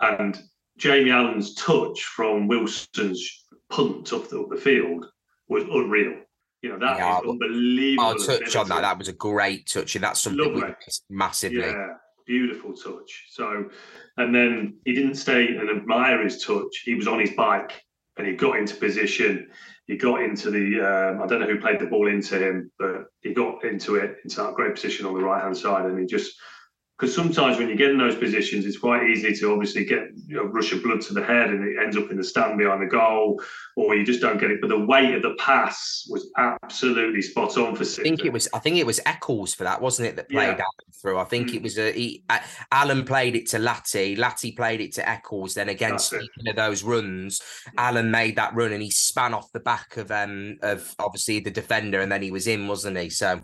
[0.00, 0.40] And
[0.76, 5.06] Jamie Allen's touch from Wilson's punt up the, up the field
[5.48, 6.20] was unreal.
[6.62, 8.04] You know that is Yeah, unbelievable.
[8.04, 8.80] I'll touch on that.
[8.80, 10.74] That was a great touch, and that's something we Lovely.
[10.86, 11.58] missed massively.
[11.58, 11.88] Yeah,
[12.26, 13.26] beautiful touch.
[13.30, 13.68] So,
[14.16, 16.82] and then he didn't stay and admire his touch.
[16.84, 17.84] He was on his bike
[18.16, 19.50] and he got into position.
[19.86, 23.04] He got into the, um, I don't know who played the ball into him, but
[23.20, 25.84] he got into it, into that great position on the right hand side.
[25.84, 26.34] And he just,
[26.96, 30.36] because sometimes when you get in those positions, it's quite easy to obviously get you
[30.36, 32.80] know, rush of blood to the head and it ends up in the stand behind
[32.82, 33.42] the goal,
[33.74, 34.60] or you just don't get it.
[34.60, 38.48] But the weight of the pass was absolutely spot on for I think it was.
[38.54, 40.16] I think it was Eccles for that, wasn't it?
[40.16, 40.50] That played Yeah.
[40.52, 41.18] Allen through.
[41.18, 41.54] I think Mm.
[41.56, 41.90] it was a.
[41.92, 42.38] He, uh,
[42.70, 44.16] Allen played it to Latty.
[44.16, 45.54] Latty played it to Eccles.
[45.54, 46.20] Then again, That's it.
[46.22, 47.42] speaking of those runs,
[47.76, 51.50] Allen made that run and he span off the back of um of obviously the
[51.50, 53.10] defender, and then he was in, wasn't he?
[53.10, 53.40] So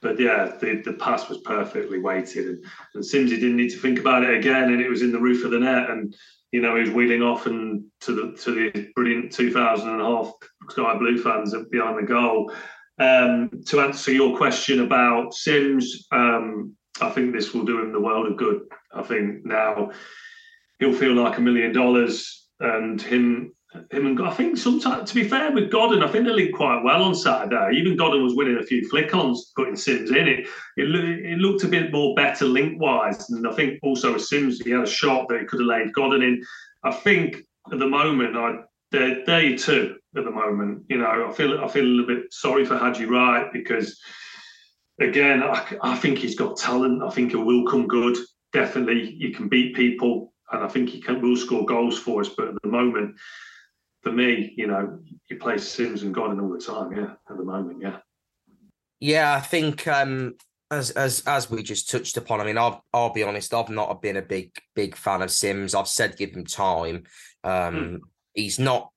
[0.00, 3.98] But yeah, the, the pass was perfectly weighted, and, and Simsy didn't need to think
[3.98, 6.14] about it again, and it was in the roof of the net, and
[6.52, 10.04] you know he was wheeling off and to the to the brilliant 2000 and a
[10.04, 10.32] half
[10.70, 12.52] Sky Blue fans behind the goal.
[12.98, 18.00] Um, to answer your question about Simms, um, I think this will do him the
[18.00, 18.62] world of good.
[18.94, 19.90] I think now
[20.78, 23.52] he'll feel like a million dollars, and him
[23.90, 26.82] him and I think sometimes, to be fair with Godden, I think they linked quite
[26.82, 27.76] well on Saturday.
[27.76, 30.46] Even Godden was winning a few flick-ons, putting Simms in it.
[30.76, 34.70] It, it looked a bit more better link-wise, and I think also with Simms, he
[34.70, 36.42] had a shot that he could have laid Godden in.
[36.84, 37.38] I think
[37.72, 38.60] at the moment, I
[38.92, 40.84] they're, they're two at the moment.
[40.88, 44.00] You know, I feel I feel a little bit sorry for Haji Wright because
[45.00, 47.02] again, I, I think he's got talent.
[47.02, 48.16] I think he will come good.
[48.52, 52.28] Definitely, he can beat people, and I think he can will score goals for us.
[52.28, 53.16] But at the moment,
[54.06, 56.92] for me, you know, you play Simms and Godden all the time.
[56.92, 57.96] Yeah, at the moment, yeah.
[59.00, 60.36] yeah, I think um
[60.70, 64.00] as as as we just touched upon, I mean, I'll I'll be honest, I've not
[64.00, 65.74] been a big big fan of Simms.
[65.74, 67.02] I've said give him time.
[67.42, 67.96] Um, Hmm.
[68.32, 68.92] he's not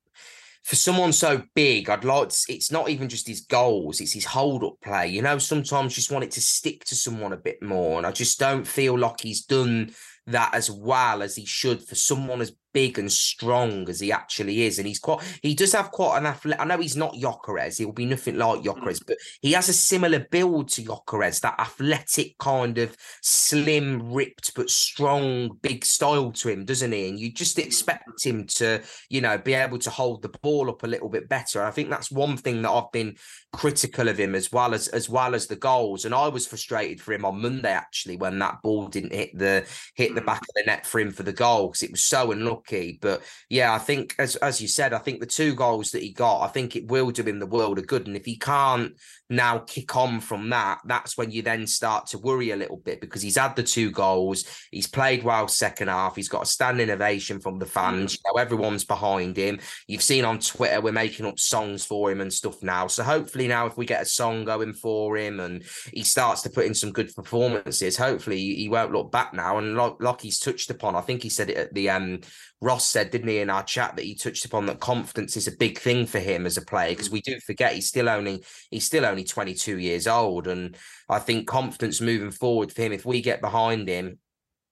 [0.63, 1.89] for someone so big.
[1.89, 5.08] I'd like to, it's not even just his goals; it's his hold up play.
[5.08, 8.06] You know, sometimes you just want it to stick to someone a bit more, and
[8.06, 9.91] I just don't feel like he's done
[10.28, 14.63] that as well as he should for someone as big and strong as he actually
[14.63, 14.77] is.
[14.77, 16.62] And he's quite, he does have quite an athletic.
[16.62, 18.65] I know he's not Gyökeres, he'll be nothing like mm.
[18.65, 24.55] Gyökeres, but he has a similar build to Gyökeres, that athletic kind of slim, ripped,
[24.55, 27.10] but strong, big style to him, doesn't he?
[27.10, 27.65] And you just mm.
[27.65, 31.29] expect him to, you know, be able to hold the ball up a little bit
[31.29, 31.60] better.
[31.60, 33.15] And I think that's one thing that I've been
[33.51, 36.05] critical of him as well as as well as the goals.
[36.05, 39.65] And I was frustrated for him on Monday actually when that ball didn't hit the
[39.95, 40.25] hit the mm.
[40.25, 42.59] back of the net for him for the goal because it was so unlucky.
[43.02, 46.12] But yeah, I think as as you said, I think the two goals that he
[46.12, 48.08] got, I think it will do him the world of good.
[48.08, 48.93] And if he can't
[49.30, 53.00] now kick on from that, that's when you then start to worry a little bit
[53.00, 56.89] because he's had the two goals, he's played well second half, he's got a standing
[56.89, 58.13] ovation from the fans.
[58.13, 59.60] You know, everyone's behind him.
[59.88, 62.88] You've seen on Twitter we're making up songs for him and stuff now.
[62.88, 65.63] So hopefully now if we get a song going for him and
[65.94, 69.58] he starts to put in some good performances, hopefully he won't look back now.
[69.58, 72.22] And like, like he's touched upon, I think he said it at the um
[72.62, 75.56] Ross said, didn't he, in our chat that he touched upon that confidence is a
[75.56, 78.86] big thing for him as a player because we do forget he's still only he's
[78.86, 80.47] still only 22 years old.
[80.47, 80.77] And
[81.08, 84.19] I think confidence moving forward for him, if we get behind him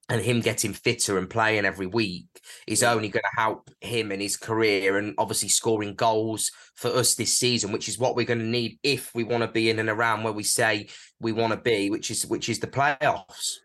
[0.08, 2.26] and him getting fitter and playing every week
[2.66, 7.14] is only going to help him in his career and obviously scoring goals for us
[7.14, 9.78] this season, which is what we're going to need if we want to be in
[9.78, 10.88] and around where we say
[11.20, 13.56] we want to be, which is which is the playoffs.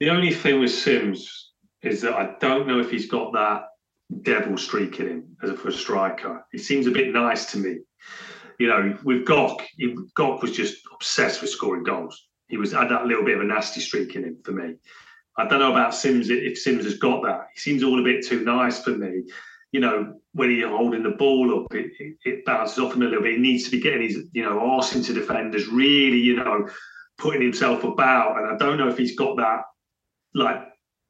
[0.00, 1.52] The only thing with Simms
[1.82, 3.66] is that I don't know if he's got that
[4.22, 6.44] devil streak in him as a for a striker.
[6.50, 7.78] He seems a bit nice to me.
[8.62, 12.28] You know, with Gok, he, Gok was just obsessed with scoring goals.
[12.46, 14.76] He was had that little bit of a nasty streak in him for me.
[15.36, 17.48] I don't know about Simms if Simms has got that.
[17.54, 19.24] He seems all a bit too nice for me.
[19.72, 23.06] You know, when he's holding the ball up, it, it, it bounces off him a
[23.06, 23.34] little bit.
[23.34, 26.68] He needs to be getting his, you know, arse into defenders, really, you know,
[27.18, 28.36] putting himself about.
[28.36, 29.62] And I don't know if he's got that,
[30.36, 30.62] like,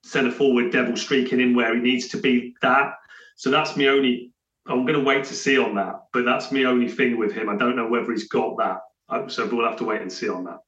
[0.05, 2.95] centre forward devil streak in him where he needs to be that.
[3.37, 4.32] So that's my only.
[4.67, 7.49] I'm going to wait to see on that, but that's my only thing with him.
[7.49, 8.81] I don't know whether he's got that.
[9.09, 10.61] Uh, So we'll have to wait and see on that.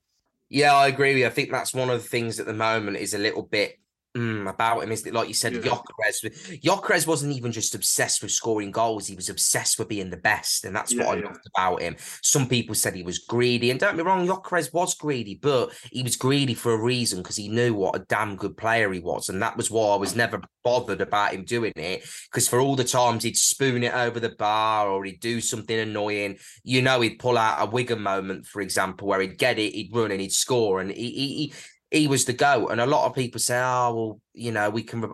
[0.48, 1.26] Yeah, I agree with you.
[1.26, 3.78] I think that's one of the things at the moment is a little bit
[4.16, 4.92] mm, about him.
[4.92, 5.60] Is that, like you said, Yeah.
[5.60, 6.60] Gyökeres.
[6.62, 10.64] Gyökeres wasn't even just obsessed with scoring goals; he was obsessed with being the best,
[10.64, 11.26] and that's what I yeah.
[11.26, 11.96] loved about him.
[12.22, 15.72] Some people said he was greedy, and don't get me wrong, Gyökeres was greedy, but
[15.90, 19.00] he was greedy for a reason because he knew what a damn good player he
[19.00, 22.04] was, and that was why I was never bothered about him doing it.
[22.30, 25.78] Because for all the times he'd spoon it over the bar or he'd do something
[25.78, 29.74] annoying, you know, he'd pull out a Wigan moment, for example, where he'd get it,
[29.74, 31.28] he'd run and he'd score, and he he.
[31.34, 31.54] he
[31.94, 34.82] he was the goat, and a lot of people say, "Oh, well, you know, we
[34.82, 35.04] can."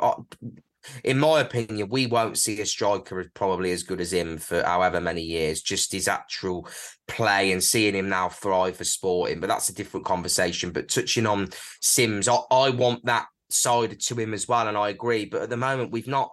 [1.04, 4.62] In my opinion, we won't see a striker as probably as good as him for
[4.62, 5.60] however many years.
[5.60, 6.66] Just his actual
[7.06, 10.72] play and seeing him now thrive for sporting, but that's a different conversation.
[10.72, 11.50] But touching on
[11.82, 15.26] Simms, I, I want that side to him as well, and I agree.
[15.26, 16.30] But at the moment, we've not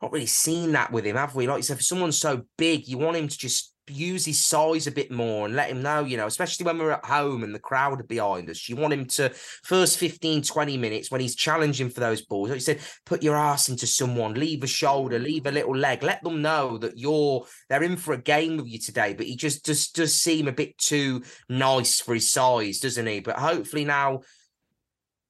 [0.00, 1.46] not really seen that with him, have we?
[1.46, 4.86] Like you said, for someone so big, you want him to just use his size
[4.86, 7.54] a bit more and let him know, you know, especially when we're at home and
[7.54, 8.68] the crowd are behind us.
[8.68, 9.30] You want him to
[9.62, 12.48] first 15, 20 minutes when he's challenging for those balls.
[12.48, 16.02] Like you said, put your ass into someone, leave a shoulder, leave a little leg,
[16.02, 19.14] let them know that you're they're in for a game with you today.
[19.14, 23.20] But he just does does seem a bit too nice for his size, doesn't he?
[23.20, 24.20] But hopefully now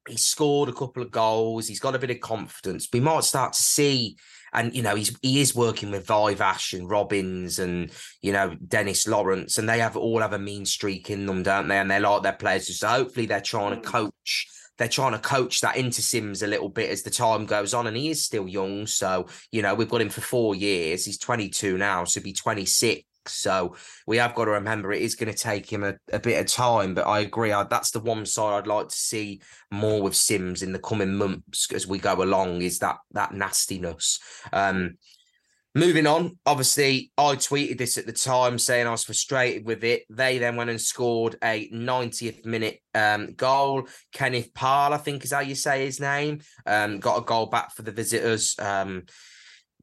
[0.09, 1.69] he's scored a couple of goals.
[1.69, 2.89] He's got a bit of confidence.
[2.93, 4.17] We might start to see,
[4.55, 7.91] and you know, he's he is working with Viveash and Robins and
[8.23, 11.69] you know Dennis Lawrence, and they have all have a mean streak in them, don't
[11.69, 11.79] they?
[11.79, 12.79] And they like their players.
[12.79, 13.93] So hopefully they're trying to mm.
[13.93, 14.49] coach.
[14.77, 17.87] They're trying to coach that into Simms a little bit as the time goes on,
[17.87, 18.87] and he is still young.
[18.87, 21.05] So you know, we've got him for four years.
[21.05, 23.03] He's 22 now, so he'll be 26.
[23.29, 26.41] So we have got to remember it is going to take him a, a bit
[26.41, 26.95] of time.
[26.95, 30.63] But I agree, I, that's the one side I'd like to see more with Simms
[30.63, 32.63] in the coming months as we go along.
[32.63, 34.19] Is that that nastiness?
[34.53, 34.97] Um,
[35.75, 40.05] moving on, obviously, I tweeted this at the time saying I was frustrated with it.
[40.09, 43.89] They then went and scored a 90th minute um, goal.
[44.13, 47.75] Kenneth Paal, I think is how you say his name, um, got a goal back
[47.75, 48.55] for the visitors.
[48.59, 49.05] Um,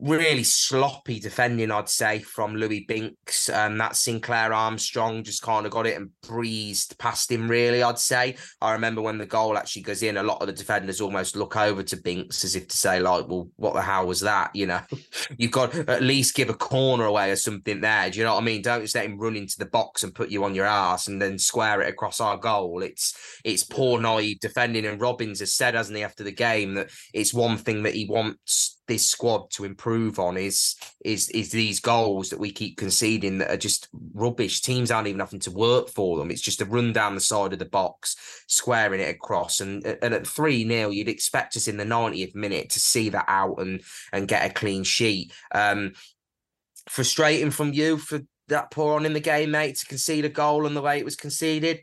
[0.02, 3.50] really sloppy defending, I'd say, from Luis Binks.
[3.50, 8.00] Um, that Sinclair Armstrong just kind of got it and breezed past him, really, I'd
[8.00, 8.36] say.
[8.62, 11.56] I remember when the goal actually goes in, a lot of the defenders almost look
[11.56, 14.56] over to Binks as if to say, like, well, what the hell was that?
[14.56, 14.82] You know,
[15.38, 18.10] you've got at least give a corner away or something there.
[18.10, 18.62] Do you know what I mean?
[18.64, 21.22] Don't just let him run into the box and put you on your ass and
[21.22, 22.82] then square it across our goal.
[22.82, 24.86] It's it's poor naive defending.
[24.86, 28.08] And Robins has said, hasn't he, after the game, that it's one thing that he
[28.08, 30.76] wants this squad to improve on is
[31.06, 34.60] is is these goals that we keep conceding that are just rubbish.
[34.60, 36.30] Teams aren't even having to work for them.
[36.30, 38.18] It's just a run down the side of the box,
[38.48, 39.62] squaring it across.
[39.62, 43.26] And and at three 0 you'd expect us in the 90th minute to see that
[43.30, 43.82] out and
[44.12, 45.32] and get a clean sheet.
[45.56, 45.94] Um,
[46.90, 48.20] frustrating from you for
[48.50, 51.06] that poor on in the game, mate, to concede a goal and the way it
[51.06, 51.80] was conceded.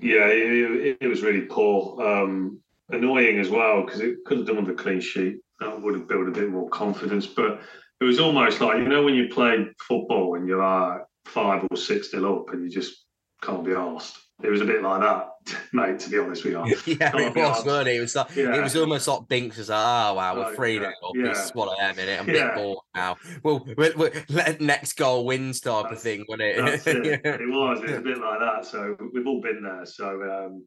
[0.00, 2.02] Yeah, it, it was really poor.
[2.02, 5.94] Um, annoying as well because it could have done with a clean sheet that would
[5.94, 7.26] have built a bit more confidence.
[7.26, 7.60] But
[8.00, 11.76] it was almost like you know when you play football and you are five or
[11.76, 13.04] six still up and you just
[13.42, 14.18] can't be asked.
[14.40, 15.30] It was a bit like that,
[15.72, 15.98] mate.
[15.98, 17.96] To be honest with you, yeah, it was, wasn't it?
[17.96, 18.54] It was like yeah.
[18.54, 20.92] it was almost like Binks was like, "Oh wow, we're three now.
[21.14, 21.32] Yeah, yeah.
[21.34, 22.20] Swallow them in it.
[22.20, 23.16] I'm a bit bored now.
[23.42, 26.86] Well, we're, we're, next goal wins type that's, of thing, wasn't it?
[26.86, 27.20] it.
[27.24, 27.80] it was.
[27.82, 28.64] It's a bit like that.
[28.64, 29.84] So we've all been there.
[29.86, 30.66] So um,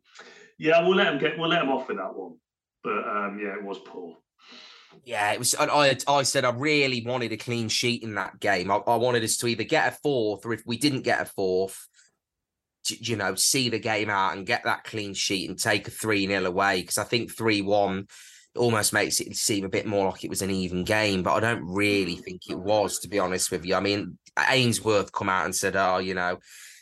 [0.59, 1.39] yeah, we'll let them get.
[1.39, 2.33] We'll let them off with that one.
[2.83, 4.17] But um, yeah, it was poor.
[5.03, 5.55] Yeah, it was.
[5.55, 8.71] I, I said I really wanted a clean sheet in that game.
[8.71, 11.25] I, I wanted us to either get a fourth, or if we didn't get a
[11.25, 11.87] fourth,
[12.85, 15.91] to, you know, see the game out and get that clean sheet and take a
[15.91, 16.81] three 0 away.
[16.81, 18.07] Because I think three one
[18.55, 21.39] almost makes it seem a bit more like it was an even game, but I
[21.39, 22.23] don't really mm.
[22.23, 23.75] think it was, to be honest with you.
[23.75, 24.17] I mean,
[24.49, 26.37] Ainsworth come out and said, "Oh, you know."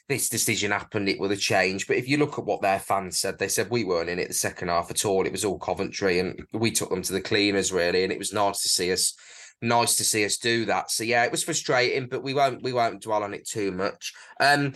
[0.09, 1.87] This decision happened, it would have changed.
[1.87, 4.27] But if you look at what their fans said, they said we weren't in it
[4.27, 5.25] the second half at all.
[5.25, 8.33] It was all Coventry, and we took them to the cleaners really, and it was
[8.33, 9.13] nice to see us.
[9.61, 10.89] Nice to see us do that.
[10.89, 14.13] So yeah, it was frustrating, but we won't we won't dwell on it too much.
[14.39, 14.73] Um,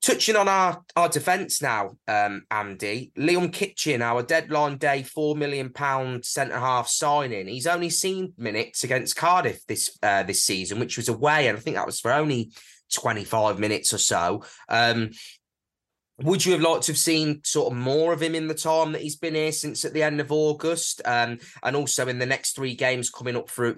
[0.00, 5.72] touching on our our defence now, um, Andy Liam Kitching, our deadline day four million
[5.72, 7.48] pound centre half signing.
[7.48, 11.60] He's only seen minutes against Cardiff this uh, this season, which was away, and I
[11.60, 12.52] think that was for only
[12.92, 14.44] 25 minutes or so.
[14.68, 15.10] Um,
[16.22, 18.92] would you have liked to have seen sort of more of him in the time
[18.92, 22.26] that he's been here since at the end of August, um, and also in the
[22.26, 23.74] next three games coming up for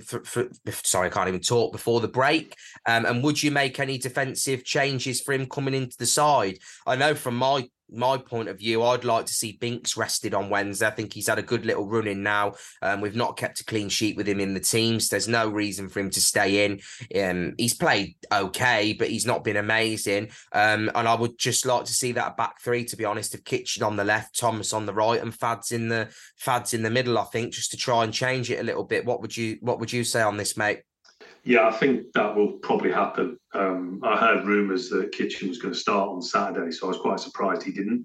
[0.84, 2.54] sorry, I can't even talk before the break.
[2.86, 6.59] Um, and would you make any defensive changes for him coming into the side?
[6.86, 10.51] I know from my my point of view, I'd like to see Binks rested on
[10.51, 10.87] Wednesday.
[10.87, 12.55] I think he's had a good little run in now.
[12.82, 15.09] Um, we've not kept a clean sheet with him in the teams.
[15.09, 16.80] There's no reason for him to stay in.
[17.20, 20.30] Um, he's played okay, but he's not been amazing.
[20.53, 23.45] Um, and I would just like to see that back three, to be honest, of
[23.45, 26.91] Kitching on the left, Thomas on the right, and Fads in the Fads in the
[26.91, 27.18] middle.
[27.18, 29.05] I think just to try and change it a little bit.
[29.05, 30.82] What would you What would you say on this, mate?
[31.47, 33.38] Yeah, I think that will probably happen.
[33.55, 36.99] Um, I heard rumours that Kitching was going to start on Saturday, so I was
[36.99, 38.05] quite surprised he didn't.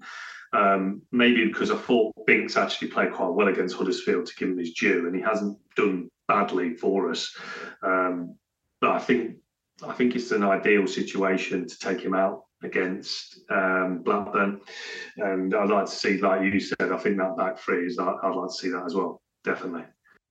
[0.52, 4.58] Um, maybe because I thought Binks actually played quite well against Huddersfield to give him
[4.58, 7.36] his due, and he hasn't done badly for us.
[7.82, 8.36] Um,
[8.80, 9.38] but I think
[9.84, 14.60] I think it's an ideal situation to take him out against um, Blackburn,
[15.16, 17.98] and I'd like to see, like you said, I think that back three is.
[17.98, 19.82] I'd like to see that as well, definitely.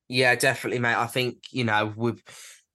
[0.07, 0.95] Yeah, definitely, mate.
[0.95, 2.23] I think you know we've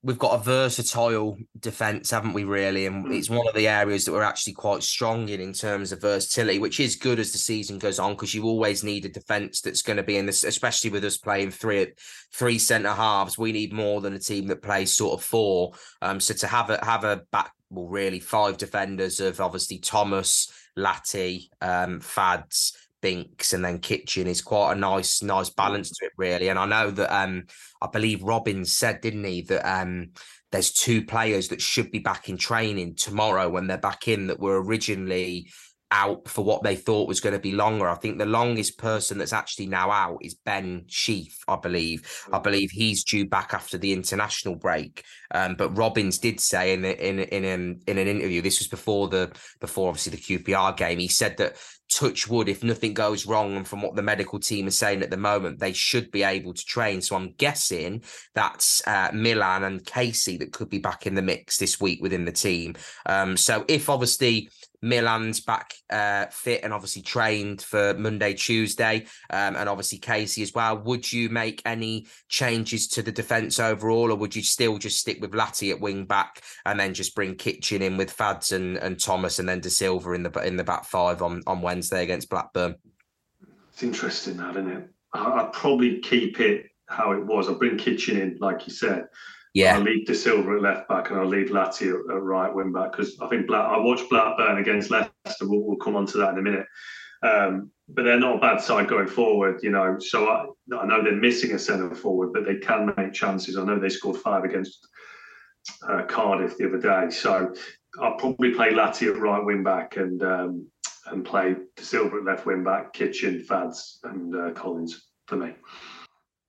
[0.07, 2.45] we've got a versatile defense, haven't we?
[2.45, 3.19] Really, and mm.
[3.19, 6.61] it's one of the areas that we're actually quite strong in in terms of versatility,
[6.61, 9.83] which is good as the season goes on because you always need a defense that's
[9.83, 11.89] going to be in this, especially with us playing three
[12.33, 13.37] three centre halves.
[13.37, 15.73] We need more than a team that plays sort of four.
[16.01, 20.53] Um, so to have a have a back, well, really five defenders of obviously Thomas,
[20.79, 22.77] Latty, um, Fads.
[23.07, 26.49] Binks and then Kitching is quite a nice, nice balance to it, really.
[26.49, 27.45] And I know that um,
[27.81, 30.09] I believe Robins said, didn't he, that um,
[30.51, 34.41] there's two players that should be back in training tomorrow when they're back in that
[34.41, 35.53] were originally
[35.93, 37.89] out for what they thought was going to be longer.
[37.89, 42.27] I think the longest person that's actually now out is Ben Sheaf, I believe.
[42.33, 45.05] I believe he's due back after the international break.
[45.31, 49.09] Um, but Robins did say in in in an in an interview, this was before
[49.09, 49.31] the
[49.61, 50.99] before obviously the QPR game.
[50.99, 51.57] He said that
[51.97, 55.11] touch wood, if nothing goes wrong, and from what the medical team is saying at
[55.11, 57.01] the moment, they should be able to train.
[57.01, 58.03] So I'm guessing
[58.35, 62.27] that's uh, Milan and Casey that could be back in the mix this week within
[62.27, 62.75] the team.
[63.07, 64.51] Um, so if obviously
[64.83, 70.55] Milan's back uh, fit and obviously trained for Monday, Tuesday, um, and obviously Casey as
[70.55, 70.79] well.
[70.79, 75.21] Would you make any changes to the defence overall, or would you still just stick
[75.21, 79.01] with Latty at wing back and then just bring Kitching in with Fads and, and
[79.01, 82.77] Thomas and then Dasilva in the in the back five on, on Wednesday against Blackburn?
[83.73, 84.89] It's interesting, that isn't it?
[85.13, 87.49] I'd probably keep it how it was.
[87.49, 89.07] I'd bring Kitching in, like you said,
[89.57, 89.79] Yeah.
[89.79, 92.93] I'll leave Dasilva at left back and I'll leave Latti at, at right wing back
[92.93, 95.49] because I think Black, I watched Blackburn against Leicester.
[95.49, 96.67] We'll, we'll come on to that in a minute.
[97.23, 99.97] Um, but they're not a bad side going forward, you know.
[99.99, 100.45] So I,
[100.77, 103.57] I know they're missing a centre forward, but they can make chances.
[103.57, 104.87] I know they scored five against
[105.89, 107.09] uh, Cardiff the other day.
[107.09, 107.55] So
[107.99, 110.71] I'll probably play Latti at right wing back and um,
[111.07, 115.55] and play Dasilva at left wing back, Kitching, Fads, and uh, Collins for me.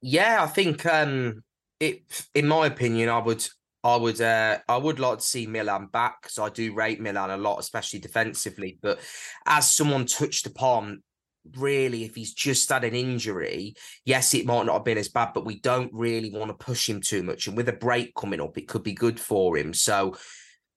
[0.01, 1.43] Yeah, I think um,
[1.80, 2.28] it.
[2.34, 3.45] In my opinion, I would,
[3.84, 7.32] I would, uh, I would like to see Milan back because I do rate Milan
[7.32, 8.78] a lot, especially defensively.
[8.82, 8.99] But
[9.45, 11.03] as someone touched upon,
[11.55, 15.34] really, if he's just had an injury, yes, it might not have been as bad,
[15.34, 17.47] but we don't really want to push him too much.
[17.47, 19.73] And with a break coming up, it could be good for him.
[19.73, 20.17] So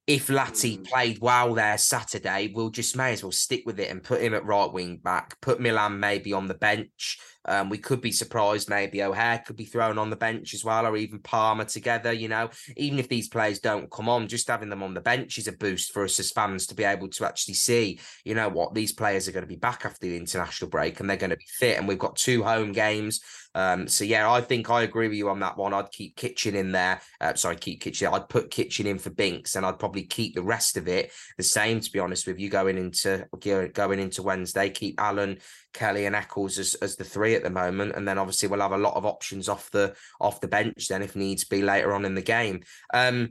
[0.06, 0.84] if Latti Mm.
[0.88, 4.34] played well there Saturday, we'll just may as well stick with it and put him
[4.34, 7.18] at right wing back, put Milan maybe on the bench.
[7.46, 10.86] Um, we could be surprised, maybe O'Hare could be thrown on the bench as well,
[10.86, 12.12] or even Palmer together.
[12.12, 15.38] You know, even if these players don't come on, just having them on the bench
[15.38, 18.48] is a boost for us as fans to be able to actually see, you know,
[18.48, 21.30] what these players are going to be back after the international break and they're going
[21.30, 21.78] to be fit.
[21.78, 23.20] And we've got two home games.
[23.54, 25.74] Um, so yeah, I think I agree with you on that one.
[25.74, 27.00] I'd keep Kitching in there.
[27.20, 28.08] Uh, sorry, keep Kitching.
[28.08, 31.42] I'd put Kitching in for Binks, and I'd probably keep the rest of it the
[31.42, 31.80] same.
[31.80, 33.26] To be honest with you, going into
[33.72, 35.38] going into Wednesday, keep Allen,
[35.72, 38.72] Kelly, and Eccles as, as the three at the moment, and then obviously we'll have
[38.72, 42.04] a lot of options off the off the bench then if needs be later on
[42.04, 42.60] in the game.
[42.94, 43.30] Um,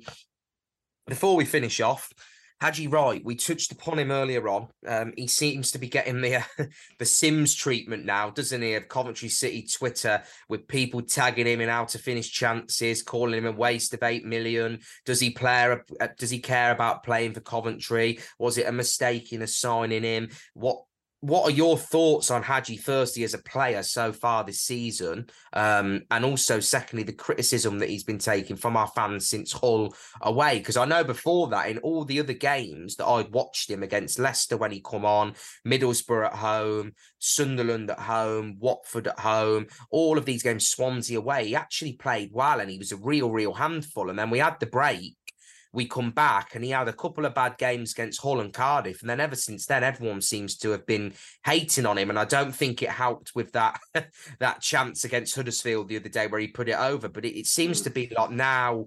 [1.08, 2.12] before we finish off.
[2.62, 4.68] Haji Wright, we touched upon him earlier on.
[4.86, 6.44] Um, he seems to be getting the uh,
[7.00, 8.74] the Simms treatment now, doesn't he?
[8.74, 13.46] Of Coventry City Twitter, with people tagging him in how to finish chances, calling him
[13.46, 14.80] a waste of eight million.
[15.06, 15.78] Does he play?
[16.02, 18.20] uh, Does he care about playing for Coventry?
[18.38, 20.30] Was it a mistake in assigning him?
[20.54, 20.84] What
[21.22, 25.28] what are your thoughts on Haji Thursday as a player so far this season?
[25.52, 29.94] Um, and also, secondly, the criticism that he's been taking from our fans since Hull
[30.22, 30.60] away.
[30.60, 34.18] Because I know before that, in all the other games that I'd watched him against
[34.18, 35.34] Leicester when he come on,
[35.68, 41.48] Middlesbrough at home, Sunderland at home, Watford at home, all of these games, Swansea away,
[41.48, 44.10] he actually played well and he was a real, real handful.
[44.10, 45.18] And then we had the break
[45.72, 49.02] we come back and he had a couple of bad games against Hull and Cardiff.
[49.02, 51.14] And then ever since then, everyone seems to have been
[51.46, 52.10] hating on him.
[52.10, 53.80] And I don't think it helped with that
[54.40, 57.08] that chance against Huddersfield the other day where he put it over.
[57.08, 57.84] But it, it seems hmm.
[57.86, 58.86] to be like now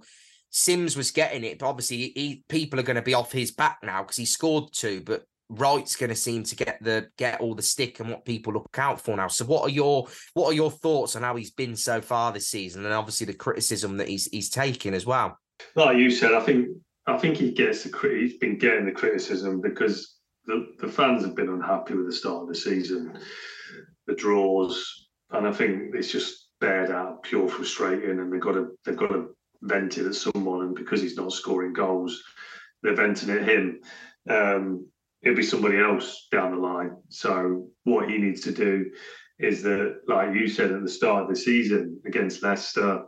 [0.51, 3.78] Simms was getting it, but obviously he, people are going to be off his back
[3.83, 5.03] now because he scored two.
[5.05, 8.55] But Wright's going to seem to get the get all the stick and what people
[8.55, 9.28] look out for now.
[9.28, 12.49] So what are your what are your thoughts on how he's been so far this
[12.49, 15.39] season, and obviously the criticism that he's he's taking as well?
[15.74, 16.68] Like you said, I think
[17.06, 21.36] I think he gets the he's been getting the criticism because the, the fans have
[21.36, 23.18] been unhappy with the start of the season,
[24.06, 28.70] the draws, and I think it's just bared out pure frustrating, and they've got to
[28.84, 32.22] they've got to vent it at someone, and because he's not scoring goals,
[32.82, 33.80] they're venting at him.
[34.28, 34.86] Um,
[35.22, 36.96] it'll be somebody else down the line.
[37.08, 38.90] So what he needs to do
[39.38, 43.04] is that, like you said at the start of the season against Leicester,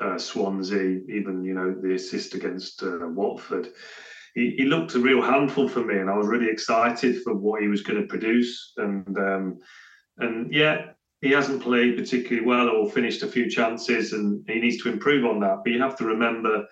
[0.00, 3.68] uh, Swansea, even you know the assist against uh, Watford.
[4.34, 7.62] He, he, looked a real handful for me, and I was really excited for what
[7.62, 8.72] he was going to produce.
[8.76, 9.60] And um,
[10.18, 10.86] and yeah,
[11.20, 15.24] he hasn't played particularly well or finished a few chances, and he needs to improve
[15.24, 15.58] on that.
[15.64, 16.66] But you have to remember.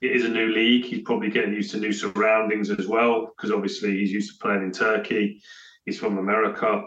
[0.00, 0.84] It is a new league.
[0.84, 4.62] He's probably getting used to new surroundings as well, because obviously he's used to playing
[4.62, 5.42] in Turkey.
[5.84, 6.82] He's from America.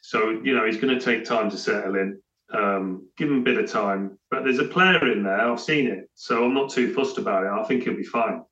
[0.00, 2.22] So, you know, he's going to take time to settle in.
[2.52, 4.18] Um, give him a bit of time.
[4.30, 5.40] But there's a player in there.
[5.40, 7.50] I've seen it, so I'm not too fussed about it.
[7.50, 8.42] I think he'll be fine.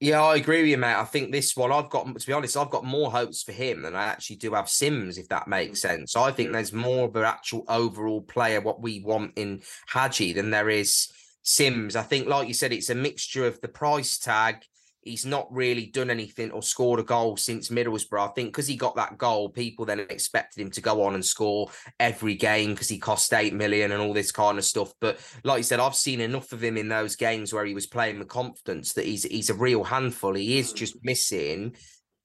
[0.00, 0.94] Yeah, I agree with you, mate.
[0.94, 3.82] I think this one, I've got to be honest, I've got more hopes for him
[3.82, 6.14] than I actually do have Simms, if that makes sense.
[6.14, 10.50] I think there's more of an actual overall player what we want in Haji than
[10.50, 11.08] there is
[11.42, 11.96] Simms.
[11.96, 14.62] I think, like you said, it's a mixture of the price tag.
[15.08, 18.30] He's not really done anything or scored a goal since Middlesbrough.
[18.30, 21.24] I think because he got that goal, people then expected him to go on and
[21.24, 24.92] score every game because he cost eight million and all this kind of stuff.
[25.00, 27.86] But like you said, I've seen enough of him in those games where he was
[27.86, 30.34] playing with confidence that he's he's a real handful.
[30.34, 30.76] He is mm.
[30.76, 31.74] just missing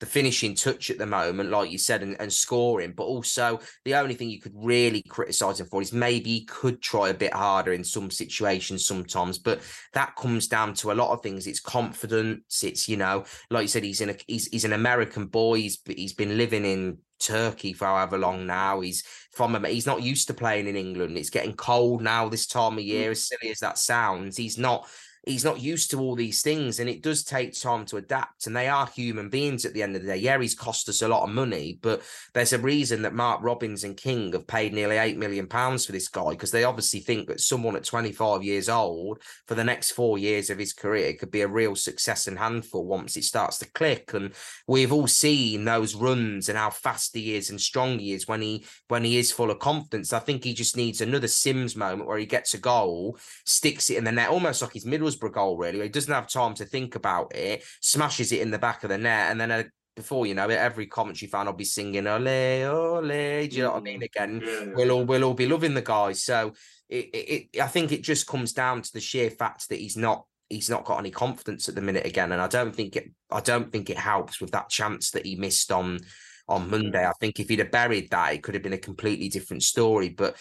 [0.04, 2.92] the finishing touch at the moment, like you said, and, and, scoring.
[2.92, 6.82] But also, the only thing you could really criticize him for is maybe he could
[6.82, 9.38] try a bit harder in some situations sometimes.
[9.38, 9.62] But
[9.94, 11.48] that comes down to a lot of things.
[11.48, 12.66] It's confidence.
[12.66, 15.60] It's you know, like you said, he's in a he's he's an American boy.
[15.60, 18.82] He's he's been living in Turkey for however long now.
[18.82, 21.18] He's from a he's not used to playing in England.
[21.18, 23.08] It's getting cold now this time of year.
[23.08, 23.12] Mm.
[23.12, 24.86] As silly as that sounds, he's not
[25.26, 28.56] he's not used to all these things and it does take time to adapt and
[28.56, 30.18] they are human beings at the end of the day.
[30.18, 32.02] Yeah he's cost us a lot of money but
[32.34, 35.92] there's a reason that mark robins and king have paid nearly 8 million pounds for
[35.92, 39.92] this guy because they obviously think that someone at 25 years old for the next
[39.92, 43.60] four years of his career could be a real success and handful once it starts
[43.60, 44.14] to click.
[44.14, 44.34] And
[44.68, 48.42] we've all seen those runs and how fast he is and strong he is when
[48.42, 50.14] he when he is full of confidence.
[50.14, 53.98] I think he just needs another simms moment where he gets a goal sticks it
[53.98, 55.82] in the net almost like his middle Middlesbrough goal, really.
[55.82, 58.98] He doesn't have time to think about it, smashes it in the back of the
[58.98, 59.64] net, and then a, uh,
[59.96, 63.72] before you know it, every Coventry fan will be singing "Ole, ole." Do you know
[63.72, 64.02] what I mean?
[64.02, 64.06] Mm.
[64.06, 64.74] Again, yeah.
[64.76, 66.14] we'll all we'll all be loving the guy.
[66.14, 66.54] So
[66.90, 69.98] it, it, it, I think it just comes down to the sheer fact that he's
[69.98, 73.12] not he's not got any confidence at the minute again, and I don't think it
[73.32, 76.00] I don't think it helps with that chance that he missed on
[76.48, 77.06] on Monday.
[77.06, 80.10] I think if he'd have buried that, it could have been a completely different story.
[80.10, 80.38] But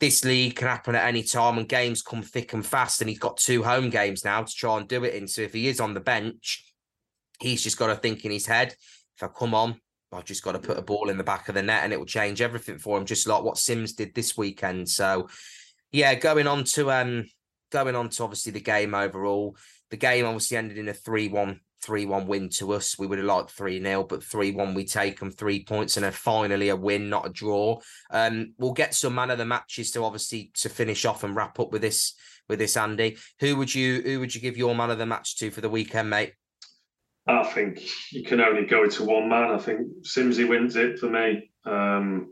[0.00, 3.00] this league can happen at any time and games come thick and fast.
[3.00, 5.26] And he's got two home games now to try and do it in.
[5.26, 6.64] So if he is on the bench,
[7.40, 8.74] he's just got to think in his head,
[9.16, 9.80] if I come on,
[10.12, 11.98] I've just got to put a ball in the back of the net and it
[11.98, 14.88] will change everything for him, just like what Simms did this weekend.
[14.88, 15.28] So
[15.92, 17.26] yeah, going on to um
[17.70, 19.56] going on to obviously the game overall.
[19.90, 22.98] The game obviously ended in a 3-1 3 1 win to us.
[22.98, 26.06] We would have liked 3 0, but 3 1, we take them three points and
[26.06, 27.80] a finally a win, not a draw.
[28.10, 31.58] Um, we'll get some man of the matches to obviously to finish off and wrap
[31.60, 32.14] up with this
[32.48, 33.18] with this, Andy.
[33.40, 35.70] Who would you who would you give your man of the match to for the
[35.70, 36.34] weekend, mate?
[37.26, 39.50] I think you can only go to one man.
[39.50, 41.50] I think Simsy wins it for me.
[41.66, 42.30] Um,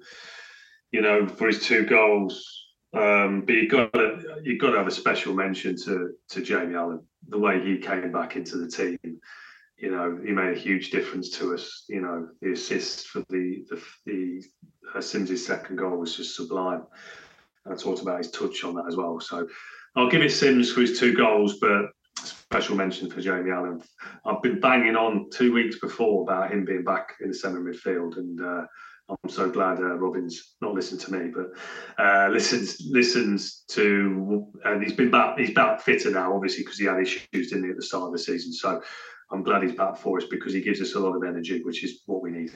[0.90, 2.66] you know, for his two goals.
[2.96, 6.76] Um, but you got to you got to have a special mention to to Jamie
[6.76, 8.98] Allen the way he came back into the team,
[9.76, 11.84] you know, he made a huge difference to us.
[11.88, 14.44] You know, the assist for the the, the
[14.94, 16.84] uh, Simms' second goal was just sublime.
[17.64, 19.20] And I talked about his touch on that as well.
[19.20, 19.46] So
[19.96, 21.90] I'll give it Simms for his two goals, but
[22.22, 23.82] special mention for Jamie Allen.
[24.24, 28.16] I've been banging on two weeks before about him being back in the centre midfield,
[28.16, 28.66] and uh,
[29.08, 31.52] I'm so glad uh, Robin's not listened to me, but
[32.02, 35.38] uh, listens listens to, and he's been back.
[35.38, 38.12] He's back fitter now, obviously, because he had issues, didn't he, at the start of
[38.12, 38.52] the season.
[38.52, 38.82] So
[39.30, 41.84] I'm glad he's back for us because he gives us a lot of energy, which
[41.84, 42.50] is what we need.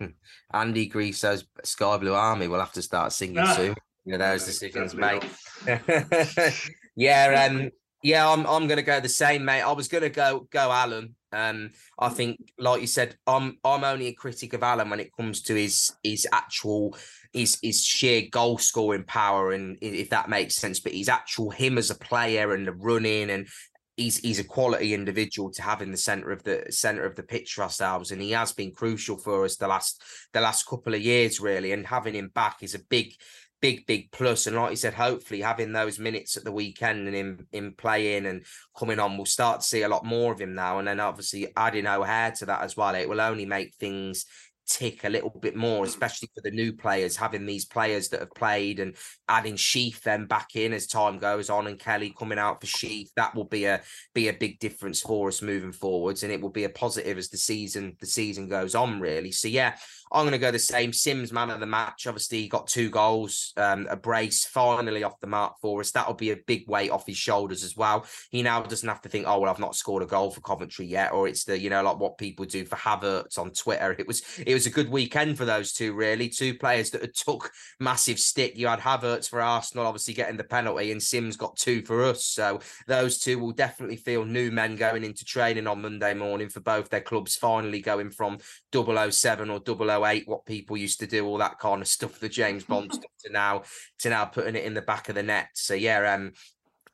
[0.00, 0.06] Hmm.
[0.52, 2.48] Andy Grieso's Sky Blue Army.
[2.48, 3.74] We'll have to start singing ah, soon.
[4.04, 5.24] You know, those decisions, mate.
[6.96, 7.70] yeah, um,
[8.02, 9.62] yeah, I'm I'm gonna go the same, mate.
[9.62, 11.14] I was gonna go go Allen.
[11.36, 15.14] Um, I think, like you said, I'm I'm only a critic of Allen when it
[15.14, 16.96] comes to his his actual
[17.32, 20.80] his his sheer goal scoring power, and if that makes sense.
[20.80, 23.46] But his actual him as a player and the running and
[23.96, 27.22] he's he's a quality individual to have in the center of the center of the
[27.22, 30.94] pitch for ourselves, and he has been crucial for us the last the last couple
[30.94, 31.72] of years, really.
[31.72, 33.12] And having him back is a big
[33.66, 34.46] big, big plus.
[34.46, 38.26] And like you said, hopefully having those minutes at the weekend and him, him playing
[38.26, 38.46] and
[38.78, 40.78] coming on, we'll start to see a lot more of him now.
[40.78, 44.24] And then obviously adding O'Hare to that as well, it will only make things
[44.68, 45.88] tick a little bit more, mm.
[45.88, 48.94] especially for the new players, having these players that have played and
[49.28, 53.08] adding Sheaf then back in as time goes on and Kelly coming out for Sheaf.
[53.16, 53.82] That will be a
[54.14, 56.22] be a big difference for us moving forwards.
[56.22, 59.32] And it will be a positive as the season the season goes on, really.
[59.32, 59.76] So yeah,
[60.12, 60.92] I'm going to go the same.
[60.92, 62.06] Simms, man of the match.
[62.06, 65.90] Obviously, he got two goals, um, a brace, finally off the mark for us.
[65.90, 68.06] That'll be a big weight off his shoulders as well.
[68.30, 70.86] He now doesn't have to think, oh well, I've not scored a goal for Coventry
[70.86, 73.96] yet, or it's the you know like what people do for Havertz on Twitter.
[73.98, 76.28] It was it was a good weekend for those two, really.
[76.28, 77.50] Two players that took
[77.80, 78.56] massive stick.
[78.56, 82.24] You had Havertz for Arsenal, obviously getting the penalty, and Simms got two for us.
[82.24, 86.60] So those two will definitely feel new men going into training on Monday morning for
[86.60, 87.34] both their clubs.
[87.36, 88.38] Finally going from
[88.72, 89.60] 007 or
[90.04, 93.10] 008, what people used to do, all that kind of stuff, the James Bond stuff,
[93.24, 93.62] to now
[94.00, 95.48] to now putting it in the back of the net.
[95.54, 96.32] So yeah, um,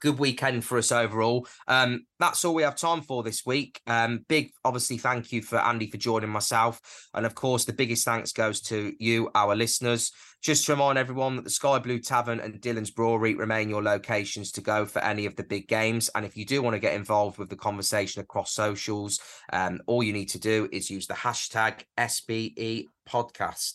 [0.02, 1.46] good weekend for us overall.
[1.68, 3.80] Um, that's all we have time for this week.
[3.86, 6.80] Um, big, obviously, thank you for Andy for joining myself,
[7.14, 10.12] and of course, the biggest thanks goes to you, our listeners.
[10.42, 14.50] Just to remind everyone that the Sky Blue Tavern and Dhillons Brewery remain your locations
[14.52, 16.10] to go for any of the big games.
[16.16, 19.20] And if you do want to get involved with the conversation across socials,
[19.52, 23.74] um, all you need to do is use the hashtag SBE podcast.